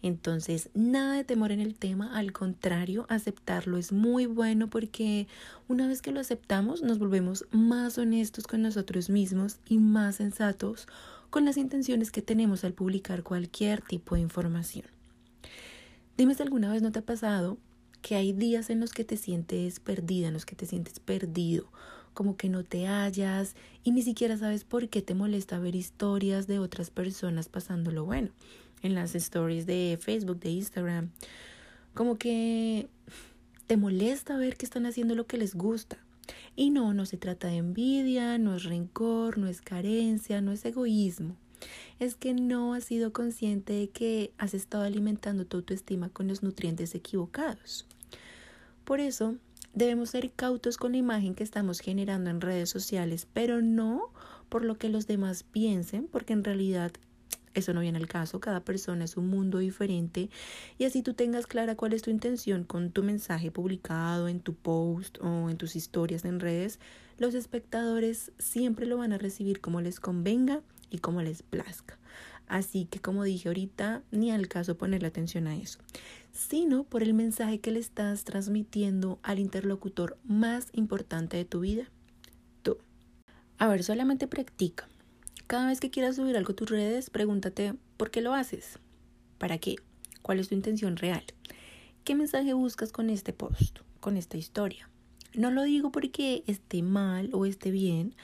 Entonces, 0.00 0.70
nada 0.74 1.14
de 1.14 1.24
temor 1.24 1.50
en 1.50 1.58
el 1.58 1.74
tema, 1.74 2.16
al 2.16 2.30
contrario, 2.32 3.04
aceptarlo 3.08 3.78
es 3.78 3.90
muy 3.90 4.26
bueno 4.26 4.70
porque 4.70 5.26
una 5.66 5.88
vez 5.88 6.02
que 6.02 6.12
lo 6.12 6.20
aceptamos 6.20 6.82
nos 6.82 7.00
volvemos 7.00 7.46
más 7.50 7.98
honestos 7.98 8.46
con 8.46 8.62
nosotros 8.62 9.10
mismos 9.10 9.58
y 9.66 9.78
más 9.78 10.16
sensatos 10.16 10.86
con 11.30 11.44
las 11.44 11.56
intenciones 11.56 12.12
que 12.12 12.22
tenemos 12.22 12.62
al 12.62 12.74
publicar 12.74 13.24
cualquier 13.24 13.82
tipo 13.82 14.14
de 14.14 14.20
información. 14.20 14.86
Dime 16.16 16.36
si 16.36 16.44
alguna 16.44 16.70
vez 16.70 16.80
no 16.80 16.92
te 16.92 17.00
ha 17.00 17.04
pasado 17.04 17.58
que 18.06 18.14
hay 18.14 18.32
días 18.32 18.70
en 18.70 18.78
los 18.78 18.92
que 18.92 19.02
te 19.02 19.16
sientes 19.16 19.80
perdida, 19.80 20.28
en 20.28 20.34
los 20.34 20.46
que 20.46 20.54
te 20.54 20.64
sientes 20.64 21.00
perdido, 21.00 21.66
como 22.14 22.36
que 22.36 22.48
no 22.48 22.62
te 22.62 22.86
hallas 22.86 23.56
y 23.82 23.90
ni 23.90 24.00
siquiera 24.00 24.38
sabes 24.38 24.62
por 24.62 24.88
qué 24.88 25.02
te 25.02 25.16
molesta 25.16 25.58
ver 25.58 25.74
historias 25.74 26.46
de 26.46 26.60
otras 26.60 26.90
personas 26.90 27.48
pasándolo 27.48 28.04
bueno 28.04 28.30
en 28.82 28.94
las 28.94 29.16
stories 29.16 29.66
de 29.66 29.98
Facebook, 30.00 30.38
de 30.38 30.50
Instagram. 30.50 31.10
Como 31.94 32.16
que 32.16 32.86
te 33.66 33.76
molesta 33.76 34.36
ver 34.36 34.56
que 34.56 34.66
están 34.66 34.86
haciendo 34.86 35.16
lo 35.16 35.26
que 35.26 35.38
les 35.38 35.56
gusta. 35.56 35.98
Y 36.54 36.70
no, 36.70 36.94
no 36.94 37.06
se 37.06 37.16
trata 37.16 37.48
de 37.48 37.56
envidia, 37.56 38.38
no 38.38 38.54
es 38.54 38.62
rencor, 38.62 39.36
no 39.36 39.48
es 39.48 39.62
carencia, 39.62 40.40
no 40.40 40.52
es 40.52 40.64
egoísmo. 40.64 41.34
Es 41.98 42.14
que 42.14 42.34
no 42.34 42.74
has 42.74 42.84
sido 42.84 43.12
consciente 43.12 43.72
de 43.72 43.88
que 43.88 44.30
has 44.38 44.54
estado 44.54 44.84
alimentando 44.84 45.44
tu 45.44 45.56
autoestima 45.56 46.08
con 46.08 46.28
los 46.28 46.44
nutrientes 46.44 46.94
equivocados. 46.94 47.84
Por 48.86 49.00
eso, 49.00 49.34
debemos 49.74 50.10
ser 50.10 50.30
cautos 50.30 50.76
con 50.76 50.92
la 50.92 50.98
imagen 50.98 51.34
que 51.34 51.42
estamos 51.42 51.80
generando 51.80 52.30
en 52.30 52.40
redes 52.40 52.70
sociales, 52.70 53.26
pero 53.32 53.60
no 53.60 54.12
por 54.48 54.64
lo 54.64 54.78
que 54.78 54.88
los 54.88 55.08
demás 55.08 55.42
piensen, 55.42 56.06
porque 56.06 56.34
en 56.34 56.44
realidad 56.44 56.92
eso 57.54 57.74
no 57.74 57.80
viene 57.80 57.98
al 57.98 58.06
caso, 58.06 58.38
cada 58.38 58.60
persona 58.60 59.04
es 59.04 59.16
un 59.16 59.26
mundo 59.26 59.58
diferente 59.58 60.30
y 60.78 60.84
así 60.84 61.02
tú 61.02 61.14
tengas 61.14 61.48
clara 61.48 61.74
cuál 61.74 61.94
es 61.94 62.02
tu 62.02 62.10
intención 62.10 62.62
con 62.62 62.92
tu 62.92 63.02
mensaje 63.02 63.50
publicado 63.50 64.28
en 64.28 64.38
tu 64.38 64.54
post 64.54 65.18
o 65.20 65.50
en 65.50 65.56
tus 65.56 65.74
historias 65.74 66.24
en 66.24 66.38
redes, 66.38 66.78
los 67.18 67.34
espectadores 67.34 68.30
siempre 68.38 68.86
lo 68.86 68.98
van 68.98 69.12
a 69.12 69.18
recibir 69.18 69.60
como 69.60 69.80
les 69.80 69.98
convenga 69.98 70.60
y 70.90 70.98
como 70.98 71.22
les 71.22 71.42
plazca. 71.42 71.98
Así 72.46 72.86
que 72.86 73.00
como 73.00 73.24
dije 73.24 73.48
ahorita, 73.48 74.02
ni 74.10 74.30
al 74.30 74.48
caso 74.48 74.76
ponerle 74.76 75.08
atención 75.08 75.46
a 75.46 75.56
eso, 75.56 75.80
sino 76.32 76.84
por 76.84 77.02
el 77.02 77.14
mensaje 77.14 77.60
que 77.60 77.72
le 77.72 77.80
estás 77.80 78.24
transmitiendo 78.24 79.18
al 79.22 79.38
interlocutor 79.38 80.16
más 80.24 80.68
importante 80.72 81.36
de 81.36 81.44
tu 81.44 81.60
vida, 81.60 81.90
tú. 82.62 82.78
A 83.58 83.66
ver, 83.66 83.82
solamente 83.82 84.28
practica. 84.28 84.88
Cada 85.46 85.66
vez 85.66 85.80
que 85.80 85.90
quieras 85.90 86.16
subir 86.16 86.36
algo 86.36 86.52
a 86.52 86.56
tus 86.56 86.70
redes, 86.70 87.10
pregúntate 87.10 87.74
¿por 87.96 88.10
qué 88.10 88.20
lo 88.20 88.34
haces? 88.34 88.78
¿Para 89.38 89.58
qué? 89.58 89.76
¿Cuál 90.22 90.40
es 90.40 90.48
tu 90.48 90.54
intención 90.54 90.96
real? 90.96 91.24
¿Qué 92.04 92.14
mensaje 92.14 92.52
buscas 92.52 92.92
con 92.92 93.10
este 93.10 93.32
post, 93.32 93.78
con 94.00 94.16
esta 94.16 94.36
historia? 94.36 94.88
No 95.34 95.50
lo 95.50 95.64
digo 95.64 95.90
porque 95.90 96.44
esté 96.46 96.82
mal 96.82 97.30
o 97.32 97.44
esté 97.46 97.70
bien, 97.70 98.14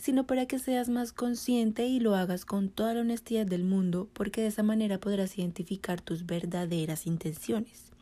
sino 0.00 0.26
para 0.26 0.46
que 0.46 0.58
seas 0.58 0.88
más 0.88 1.12
consciente 1.12 1.86
y 1.86 2.00
lo 2.00 2.14
hagas 2.14 2.46
con 2.46 2.70
toda 2.70 2.94
la 2.94 3.02
honestidad 3.02 3.44
del 3.44 3.64
mundo, 3.64 4.08
porque 4.14 4.40
de 4.40 4.46
esa 4.46 4.62
manera 4.62 4.98
podrás 4.98 5.36
identificar 5.36 6.00
tus 6.00 6.24
verdaderas 6.24 7.06
intenciones, 7.06 7.92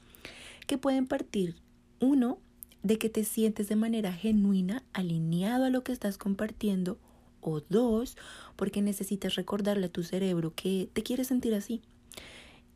que 0.68 0.78
pueden 0.78 1.08
partir, 1.08 1.56
uno, 1.98 2.38
de 2.84 2.98
que 2.98 3.08
te 3.08 3.24
sientes 3.24 3.68
de 3.68 3.74
manera 3.74 4.12
genuina, 4.12 4.84
alineado 4.92 5.64
a 5.64 5.70
lo 5.70 5.82
que 5.82 5.90
estás 5.90 6.18
compartiendo, 6.18 6.98
o 7.40 7.60
dos, 7.68 8.16
porque 8.54 8.80
necesitas 8.80 9.34
recordarle 9.34 9.86
a 9.86 9.92
tu 9.92 10.04
cerebro 10.04 10.52
que 10.54 10.88
te 10.92 11.02
quieres 11.02 11.26
sentir 11.26 11.52
así. 11.54 11.82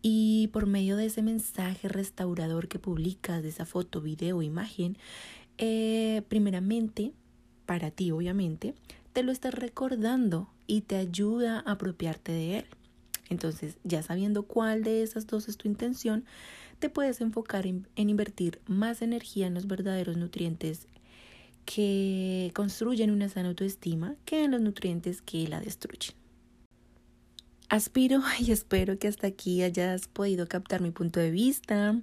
Y 0.02 0.48
por 0.48 0.66
medio 0.66 0.96
de 0.96 1.06
ese 1.06 1.22
mensaje 1.22 1.86
restaurador 1.88 2.66
que 2.66 2.80
publicas, 2.80 3.44
de 3.44 3.50
esa 3.50 3.66
foto, 3.66 4.00
video, 4.00 4.42
imagen, 4.42 4.98
eh, 5.58 6.22
primeramente, 6.28 7.12
para 7.66 7.92
ti 7.92 8.10
obviamente, 8.10 8.74
te 9.12 9.22
lo 9.22 9.32
está 9.32 9.50
recordando 9.50 10.48
y 10.66 10.82
te 10.82 10.96
ayuda 10.96 11.58
a 11.60 11.72
apropiarte 11.72 12.32
de 12.32 12.58
él. 12.58 12.66
Entonces, 13.28 13.76
ya 13.84 14.02
sabiendo 14.02 14.42
cuál 14.42 14.82
de 14.82 15.02
esas 15.02 15.26
dos 15.26 15.48
es 15.48 15.56
tu 15.56 15.68
intención, 15.68 16.24
te 16.78 16.90
puedes 16.90 17.20
enfocar 17.20 17.66
en, 17.66 17.86
invertir 17.96 18.60
más 18.66 19.02
energía 19.02 19.46
en 19.46 19.54
los 19.54 19.66
verdaderos 19.66 20.16
nutrientes 20.16 20.86
que 21.64 22.50
construyen 22.54 23.10
una 23.10 23.28
sana 23.28 23.50
autoestima 23.50 24.16
que 24.24 24.44
en 24.44 24.50
los 24.50 24.60
nutrientes 24.60 25.22
que 25.22 25.46
la 25.46 25.60
destruyen. 25.60 26.14
Aspiro 27.68 28.20
y 28.40 28.50
espero 28.50 28.98
que 28.98 29.08
hasta 29.08 29.28
aquí 29.28 29.62
hayas 29.62 30.08
podido 30.08 30.46
captar 30.48 30.82
mi 30.82 30.90
punto 30.90 31.20
de 31.20 31.30
vista 31.30 31.98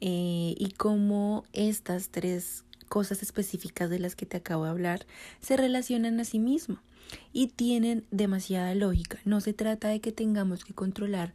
eh, 0.00 0.54
y 0.56 0.72
cómo 0.76 1.44
estas 1.52 2.10
tres 2.10 2.64
cosas 2.88 3.22
específicas 3.22 3.90
de 3.90 3.98
las 3.98 4.16
que 4.16 4.26
te 4.26 4.36
acabo 4.36 4.64
de 4.64 4.70
hablar 4.70 5.06
se 5.40 5.56
relacionan 5.56 6.20
a 6.20 6.24
sí 6.24 6.38
mismo 6.38 6.78
y 7.32 7.48
tienen 7.48 8.04
demasiada 8.10 8.74
lógica. 8.74 9.18
No 9.24 9.40
se 9.40 9.52
trata 9.52 9.88
de 9.88 10.00
que 10.00 10.12
tengamos 10.12 10.64
que 10.64 10.74
controlar 10.74 11.32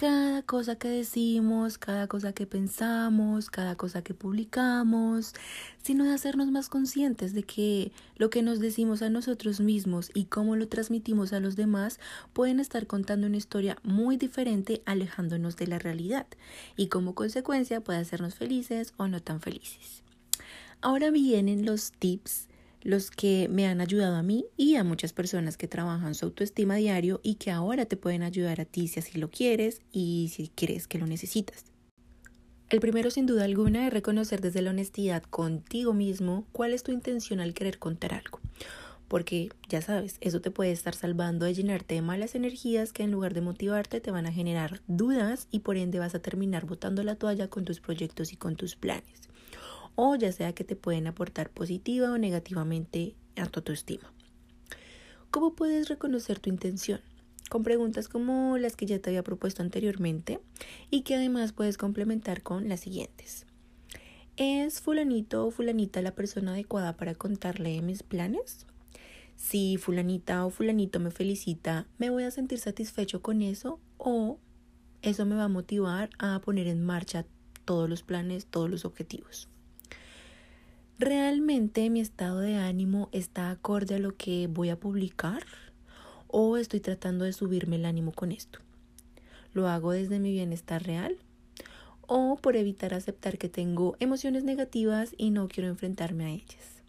cada 0.00 0.40
cosa 0.40 0.76
que 0.76 0.88
decimos, 0.88 1.76
cada 1.76 2.06
cosa 2.06 2.32
que 2.32 2.46
pensamos, 2.46 3.50
cada 3.50 3.76
cosa 3.76 4.00
que 4.00 4.14
publicamos, 4.14 5.34
sino 5.82 6.04
de 6.04 6.14
hacernos 6.14 6.50
más 6.50 6.70
conscientes 6.70 7.34
de 7.34 7.42
que 7.42 7.92
lo 8.16 8.30
que 8.30 8.40
nos 8.40 8.60
decimos 8.60 9.02
a 9.02 9.10
nosotros 9.10 9.60
mismos 9.60 10.10
y 10.14 10.24
cómo 10.24 10.56
lo 10.56 10.68
transmitimos 10.68 11.34
a 11.34 11.40
los 11.40 11.54
demás 11.54 12.00
pueden 12.32 12.60
estar 12.60 12.86
contando 12.86 13.26
una 13.26 13.36
historia 13.36 13.76
muy 13.82 14.16
diferente 14.16 14.80
alejándonos 14.86 15.58
de 15.58 15.66
la 15.66 15.78
realidad 15.78 16.26
y 16.78 16.86
como 16.86 17.14
consecuencia 17.14 17.82
puede 17.82 17.98
hacernos 17.98 18.36
felices 18.36 18.94
o 18.96 19.06
no 19.06 19.20
tan 19.20 19.42
felices. 19.42 20.02
Ahora 20.82 21.10
vienen 21.10 21.66
los 21.66 21.92
tips 21.92 22.48
los 22.82 23.10
que 23.10 23.48
me 23.50 23.66
han 23.66 23.82
ayudado 23.82 24.16
a 24.16 24.22
mí 24.22 24.46
y 24.56 24.76
a 24.76 24.84
muchas 24.84 25.12
personas 25.12 25.56
que 25.56 25.68
trabajan 25.68 26.14
su 26.14 26.24
autoestima 26.24 26.76
diario 26.76 27.20
y 27.22 27.34
que 27.34 27.50
ahora 27.50 27.84
te 27.84 27.98
pueden 27.98 28.22
ayudar 28.22 28.60
a 28.60 28.64
ti 28.64 28.88
si 28.88 29.00
así 29.00 29.18
lo 29.18 29.30
quieres 29.30 29.82
y 29.92 30.30
si 30.34 30.48
crees 30.48 30.86
que 30.88 30.98
lo 30.98 31.06
necesitas. 31.06 31.64
El 32.70 32.80
primero 32.80 33.10
sin 33.10 33.26
duda 33.26 33.44
alguna 33.44 33.86
es 33.86 33.92
reconocer 33.92 34.40
desde 34.40 34.62
la 34.62 34.70
honestidad 34.70 35.22
contigo 35.24 35.92
mismo 35.92 36.46
cuál 36.52 36.72
es 36.72 36.82
tu 36.82 36.92
intención 36.92 37.40
al 37.40 37.52
querer 37.52 37.78
contar 37.78 38.14
algo. 38.14 38.40
Porque 39.08 39.50
ya 39.68 39.82
sabes, 39.82 40.16
eso 40.20 40.40
te 40.40 40.52
puede 40.52 40.70
estar 40.70 40.94
salvando 40.94 41.44
de 41.44 41.52
llenarte 41.52 41.96
de 41.96 42.02
malas 42.02 42.36
energías 42.36 42.92
que 42.92 43.02
en 43.02 43.10
lugar 43.10 43.34
de 43.34 43.40
motivarte 43.40 44.00
te 44.00 44.12
van 44.12 44.24
a 44.24 44.32
generar 44.32 44.80
dudas 44.86 45.48
y 45.50 45.58
por 45.58 45.76
ende 45.76 45.98
vas 45.98 46.14
a 46.14 46.22
terminar 46.22 46.64
botando 46.64 47.02
la 47.02 47.16
toalla 47.16 47.48
con 47.48 47.64
tus 47.64 47.80
proyectos 47.80 48.32
y 48.32 48.36
con 48.36 48.54
tus 48.54 48.76
planes 48.76 49.29
o 50.02 50.14
ya 50.14 50.32
sea 50.32 50.54
que 50.54 50.64
te 50.64 50.76
pueden 50.76 51.06
aportar 51.06 51.50
positiva 51.50 52.10
o 52.10 52.16
negativamente 52.16 53.14
a 53.36 53.44
tu 53.46 53.60
autoestima. 53.60 54.10
¿Cómo 55.30 55.54
puedes 55.54 55.90
reconocer 55.90 56.38
tu 56.38 56.48
intención? 56.48 57.00
Con 57.50 57.64
preguntas 57.64 58.08
como 58.08 58.56
las 58.56 58.76
que 58.76 58.86
ya 58.86 58.98
te 58.98 59.10
había 59.10 59.22
propuesto 59.22 59.62
anteriormente 59.62 60.40
y 60.90 61.02
que 61.02 61.16
además 61.16 61.52
puedes 61.52 61.76
complementar 61.76 62.42
con 62.42 62.66
las 62.66 62.80
siguientes. 62.80 63.44
¿Es 64.38 64.80
fulanito 64.80 65.46
o 65.46 65.50
fulanita 65.50 66.00
la 66.00 66.14
persona 66.14 66.52
adecuada 66.52 66.96
para 66.96 67.14
contarle 67.14 67.82
mis 67.82 68.02
planes? 68.02 68.64
Si 69.36 69.76
fulanita 69.76 70.46
o 70.46 70.50
fulanito 70.50 70.98
me 70.98 71.10
felicita, 71.10 71.86
¿me 71.98 72.08
voy 72.08 72.22
a 72.24 72.30
sentir 72.30 72.58
satisfecho 72.58 73.20
con 73.20 73.42
eso 73.42 73.80
o 73.98 74.38
eso 75.02 75.26
me 75.26 75.36
va 75.36 75.44
a 75.44 75.48
motivar 75.48 76.08
a 76.18 76.40
poner 76.40 76.68
en 76.68 76.82
marcha 76.82 77.26
todos 77.66 77.88
los 77.90 78.02
planes, 78.02 78.46
todos 78.46 78.70
los 78.70 78.86
objetivos? 78.86 79.50
¿Realmente 81.02 81.88
mi 81.88 82.00
estado 82.00 82.40
de 82.40 82.56
ánimo 82.56 83.08
está 83.10 83.50
acorde 83.50 83.94
a 83.94 83.98
lo 83.98 84.18
que 84.18 84.48
voy 84.48 84.68
a 84.68 84.78
publicar? 84.78 85.42
¿O 86.26 86.58
estoy 86.58 86.80
tratando 86.80 87.24
de 87.24 87.32
subirme 87.32 87.76
el 87.76 87.86
ánimo 87.86 88.12
con 88.12 88.32
esto? 88.32 88.58
¿Lo 89.54 89.66
hago 89.66 89.92
desde 89.92 90.18
mi 90.18 90.30
bienestar 90.30 90.82
real? 90.82 91.16
¿O 92.06 92.36
por 92.36 92.54
evitar 92.54 92.92
aceptar 92.92 93.38
que 93.38 93.48
tengo 93.48 93.96
emociones 93.98 94.44
negativas 94.44 95.14
y 95.16 95.30
no 95.30 95.48
quiero 95.48 95.70
enfrentarme 95.70 96.26
a 96.26 96.30
ellas? 96.32 96.82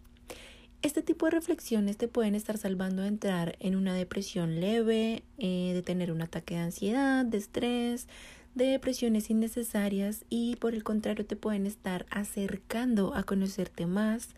Este 0.82 1.02
tipo 1.04 1.28
de 1.28 1.32
reflexiones 1.32 1.96
te 1.96 2.10
pueden 2.10 2.36
estar 2.36 2.58
salvando 2.58 3.04
de 3.04 3.08
entrar 3.08 3.56
en 3.62 3.78
una 3.78 3.94
depresión 3.94 4.60
leve, 4.60 5.24
eh, 5.38 5.72
de 5.74 5.82
tener 5.84 6.12
un 6.12 6.22
ataque 6.22 6.56
de 6.56 6.60
ansiedad, 6.60 7.24
de 7.24 7.38
estrés, 7.38 8.10
de 8.56 8.66
depresiones 8.66 9.30
innecesarias 9.30 10.26
y 10.30 10.56
por 10.58 10.74
el 10.74 10.84
contrario 10.84 11.26
te 11.26 11.36
pueden 11.36 11.66
estar 11.66 12.06
acercando 12.10 13.16
a 13.16 13.24
conocerte 13.24 13.86
más, 13.86 14.30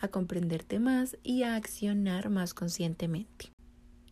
a 0.00 0.08
comprenderte 0.08 0.78
más 0.78 1.16
y 1.22 1.42
a 1.42 1.56
accionar 1.56 2.30
más 2.30 2.54
conscientemente. 2.54 3.50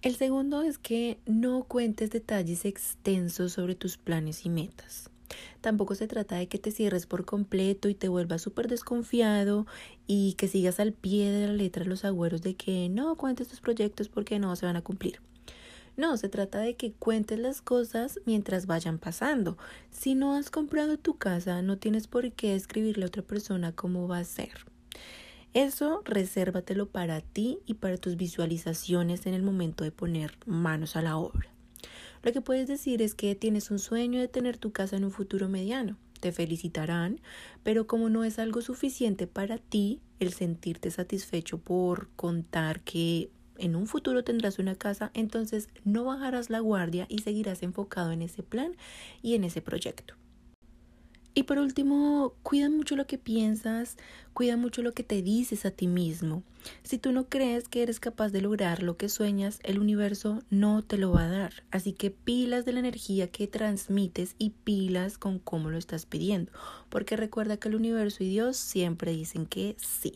El 0.02 0.16
segundo 0.16 0.62
es 0.62 0.78
que 0.78 1.18
no 1.26 1.64
cuentes 1.64 2.10
detalles 2.10 2.64
extensos 2.64 3.52
sobre 3.52 3.74
tus 3.74 3.98
planes 3.98 4.46
y 4.46 4.48
metas. 4.48 5.10
Tampoco 5.60 5.94
se 5.94 6.08
trata 6.08 6.36
de 6.36 6.48
que 6.48 6.58
te 6.58 6.70
cierres 6.70 7.06
por 7.06 7.24
completo 7.24 7.88
y 7.88 7.94
te 7.94 8.08
vuelvas 8.08 8.42
súper 8.42 8.66
desconfiado 8.68 9.66
y 10.06 10.34
que 10.34 10.48
sigas 10.48 10.80
al 10.80 10.92
pie 10.92 11.30
de 11.30 11.46
la 11.46 11.52
letra 11.52 11.84
los 11.84 12.04
agüeros 12.04 12.42
de 12.42 12.54
que 12.54 12.88
no 12.88 13.14
cuentes 13.16 13.48
tus 13.48 13.60
proyectos 13.60 14.08
porque 14.08 14.38
no 14.38 14.56
se 14.56 14.66
van 14.66 14.76
a 14.76 14.82
cumplir. 14.82 15.20
No, 16.00 16.16
se 16.16 16.30
trata 16.30 16.60
de 16.60 16.76
que 16.76 16.92
cuentes 16.94 17.38
las 17.38 17.60
cosas 17.60 18.20
mientras 18.24 18.64
vayan 18.64 18.98
pasando. 18.98 19.58
Si 19.90 20.14
no 20.14 20.34
has 20.34 20.48
comprado 20.48 20.96
tu 20.96 21.18
casa, 21.18 21.60
no 21.60 21.76
tienes 21.76 22.06
por 22.06 22.32
qué 22.32 22.54
escribirle 22.54 23.04
a 23.04 23.08
otra 23.08 23.20
persona 23.20 23.72
cómo 23.72 24.08
va 24.08 24.16
a 24.16 24.24
ser. 24.24 24.64
Eso 25.52 26.00
resérvatelo 26.06 26.88
para 26.88 27.20
ti 27.20 27.58
y 27.66 27.74
para 27.74 27.98
tus 27.98 28.16
visualizaciones 28.16 29.26
en 29.26 29.34
el 29.34 29.42
momento 29.42 29.84
de 29.84 29.92
poner 29.92 30.38
manos 30.46 30.96
a 30.96 31.02
la 31.02 31.18
obra. 31.18 31.50
Lo 32.22 32.32
que 32.32 32.40
puedes 32.40 32.66
decir 32.66 33.02
es 33.02 33.14
que 33.14 33.34
tienes 33.34 33.70
un 33.70 33.78
sueño 33.78 34.20
de 34.20 34.28
tener 34.28 34.56
tu 34.56 34.72
casa 34.72 34.96
en 34.96 35.04
un 35.04 35.10
futuro 35.10 35.50
mediano. 35.50 35.98
Te 36.20 36.32
felicitarán, 36.32 37.20
pero 37.62 37.86
como 37.86 38.08
no 38.08 38.24
es 38.24 38.38
algo 38.38 38.62
suficiente 38.62 39.26
para 39.26 39.58
ti 39.58 40.00
el 40.18 40.32
sentirte 40.32 40.90
satisfecho 40.90 41.58
por 41.58 42.08
contar 42.16 42.80
que 42.80 43.28
en 43.60 43.76
un 43.76 43.86
futuro 43.86 44.24
tendrás 44.24 44.58
una 44.58 44.74
casa, 44.74 45.10
entonces 45.14 45.68
no 45.84 46.04
bajarás 46.04 46.50
la 46.50 46.60
guardia 46.60 47.06
y 47.08 47.18
seguirás 47.18 47.62
enfocado 47.62 48.12
en 48.12 48.22
ese 48.22 48.42
plan 48.42 48.76
y 49.22 49.34
en 49.34 49.44
ese 49.44 49.62
proyecto. 49.62 50.14
Y 51.32 51.44
por 51.44 51.58
último, 51.58 52.34
cuida 52.42 52.68
mucho 52.68 52.96
lo 52.96 53.06
que 53.06 53.16
piensas, 53.16 53.96
cuida 54.32 54.56
mucho 54.56 54.82
lo 54.82 54.92
que 54.92 55.04
te 55.04 55.22
dices 55.22 55.64
a 55.64 55.70
ti 55.70 55.86
mismo. 55.86 56.42
Si 56.82 56.98
tú 56.98 57.12
no 57.12 57.28
crees 57.28 57.68
que 57.68 57.82
eres 57.82 58.00
capaz 58.00 58.30
de 58.30 58.40
lograr 58.40 58.82
lo 58.82 58.96
que 58.96 59.08
sueñas, 59.08 59.60
el 59.62 59.78
universo 59.78 60.42
no 60.50 60.82
te 60.82 60.98
lo 60.98 61.12
va 61.12 61.26
a 61.26 61.30
dar. 61.30 61.52
Así 61.70 61.92
que 61.92 62.10
pilas 62.10 62.64
de 62.64 62.72
la 62.72 62.80
energía 62.80 63.28
que 63.28 63.46
transmites 63.46 64.34
y 64.38 64.50
pilas 64.50 65.18
con 65.18 65.38
cómo 65.38 65.70
lo 65.70 65.78
estás 65.78 66.04
pidiendo. 66.04 66.50
Porque 66.88 67.16
recuerda 67.16 67.58
que 67.58 67.68
el 67.68 67.76
universo 67.76 68.24
y 68.24 68.28
Dios 68.28 68.56
siempre 68.56 69.12
dicen 69.12 69.46
que 69.46 69.76
sí. 69.78 70.14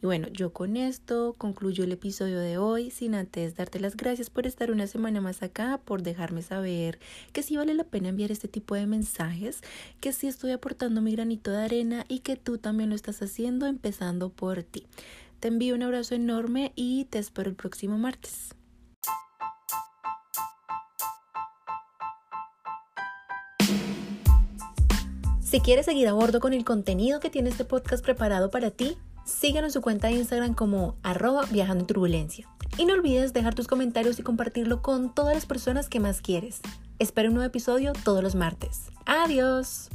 Y 0.00 0.06
bueno, 0.06 0.28
yo 0.28 0.52
con 0.52 0.76
esto 0.76 1.34
concluyo 1.38 1.82
el 1.82 1.90
episodio 1.90 2.38
de 2.38 2.56
hoy, 2.56 2.90
sin 2.90 3.16
antes 3.16 3.56
darte 3.56 3.80
las 3.80 3.96
gracias 3.96 4.30
por 4.30 4.46
estar 4.46 4.70
una 4.70 4.86
semana 4.86 5.20
más 5.20 5.42
acá, 5.42 5.80
por 5.84 6.02
dejarme 6.02 6.42
saber 6.42 7.00
que 7.32 7.42
sí 7.42 7.56
vale 7.56 7.74
la 7.74 7.82
pena 7.82 8.10
enviar 8.10 8.30
este 8.30 8.46
tipo 8.46 8.76
de 8.76 8.86
mensajes, 8.86 9.60
que 10.00 10.12
sí 10.12 10.28
estoy 10.28 10.52
aportando 10.52 11.02
mi 11.02 11.12
granito 11.12 11.50
de 11.50 11.64
arena 11.64 12.04
y 12.06 12.20
que 12.20 12.36
tú 12.36 12.58
también 12.58 12.90
lo 12.90 12.96
estás 12.96 13.20
haciendo 13.22 13.66
empezando 13.66 14.30
por 14.30 14.62
ti. 14.62 14.86
Te 15.40 15.48
envío 15.48 15.74
un 15.74 15.82
abrazo 15.82 16.14
enorme 16.14 16.72
y 16.76 17.06
te 17.06 17.18
espero 17.18 17.50
el 17.50 17.56
próximo 17.56 17.98
martes. 17.98 18.54
Si 25.40 25.60
quieres 25.60 25.86
seguir 25.86 26.06
a 26.06 26.12
bordo 26.12 26.40
con 26.40 26.52
el 26.52 26.64
contenido 26.64 27.20
que 27.20 27.30
tiene 27.30 27.48
este 27.48 27.64
podcast 27.64 28.04
preparado 28.04 28.50
para 28.50 28.70
ti, 28.70 28.98
Síguenos 29.28 29.68
en 29.68 29.72
su 29.74 29.82
cuenta 29.82 30.08
de 30.08 30.14
Instagram 30.14 30.54
como 30.54 30.96
arroba 31.02 31.44
viajando 31.50 31.82
en 31.82 31.86
turbulencia. 31.86 32.48
Y 32.78 32.86
no 32.86 32.94
olvides 32.94 33.34
dejar 33.34 33.54
tus 33.54 33.68
comentarios 33.68 34.18
y 34.18 34.22
compartirlo 34.22 34.80
con 34.80 35.14
todas 35.14 35.34
las 35.34 35.44
personas 35.44 35.90
que 35.90 36.00
más 36.00 36.22
quieres. 36.22 36.62
Espero 36.98 37.28
un 37.28 37.34
nuevo 37.34 37.46
episodio 37.46 37.92
todos 37.92 38.22
los 38.22 38.34
martes. 38.34 38.90
Adiós. 39.04 39.90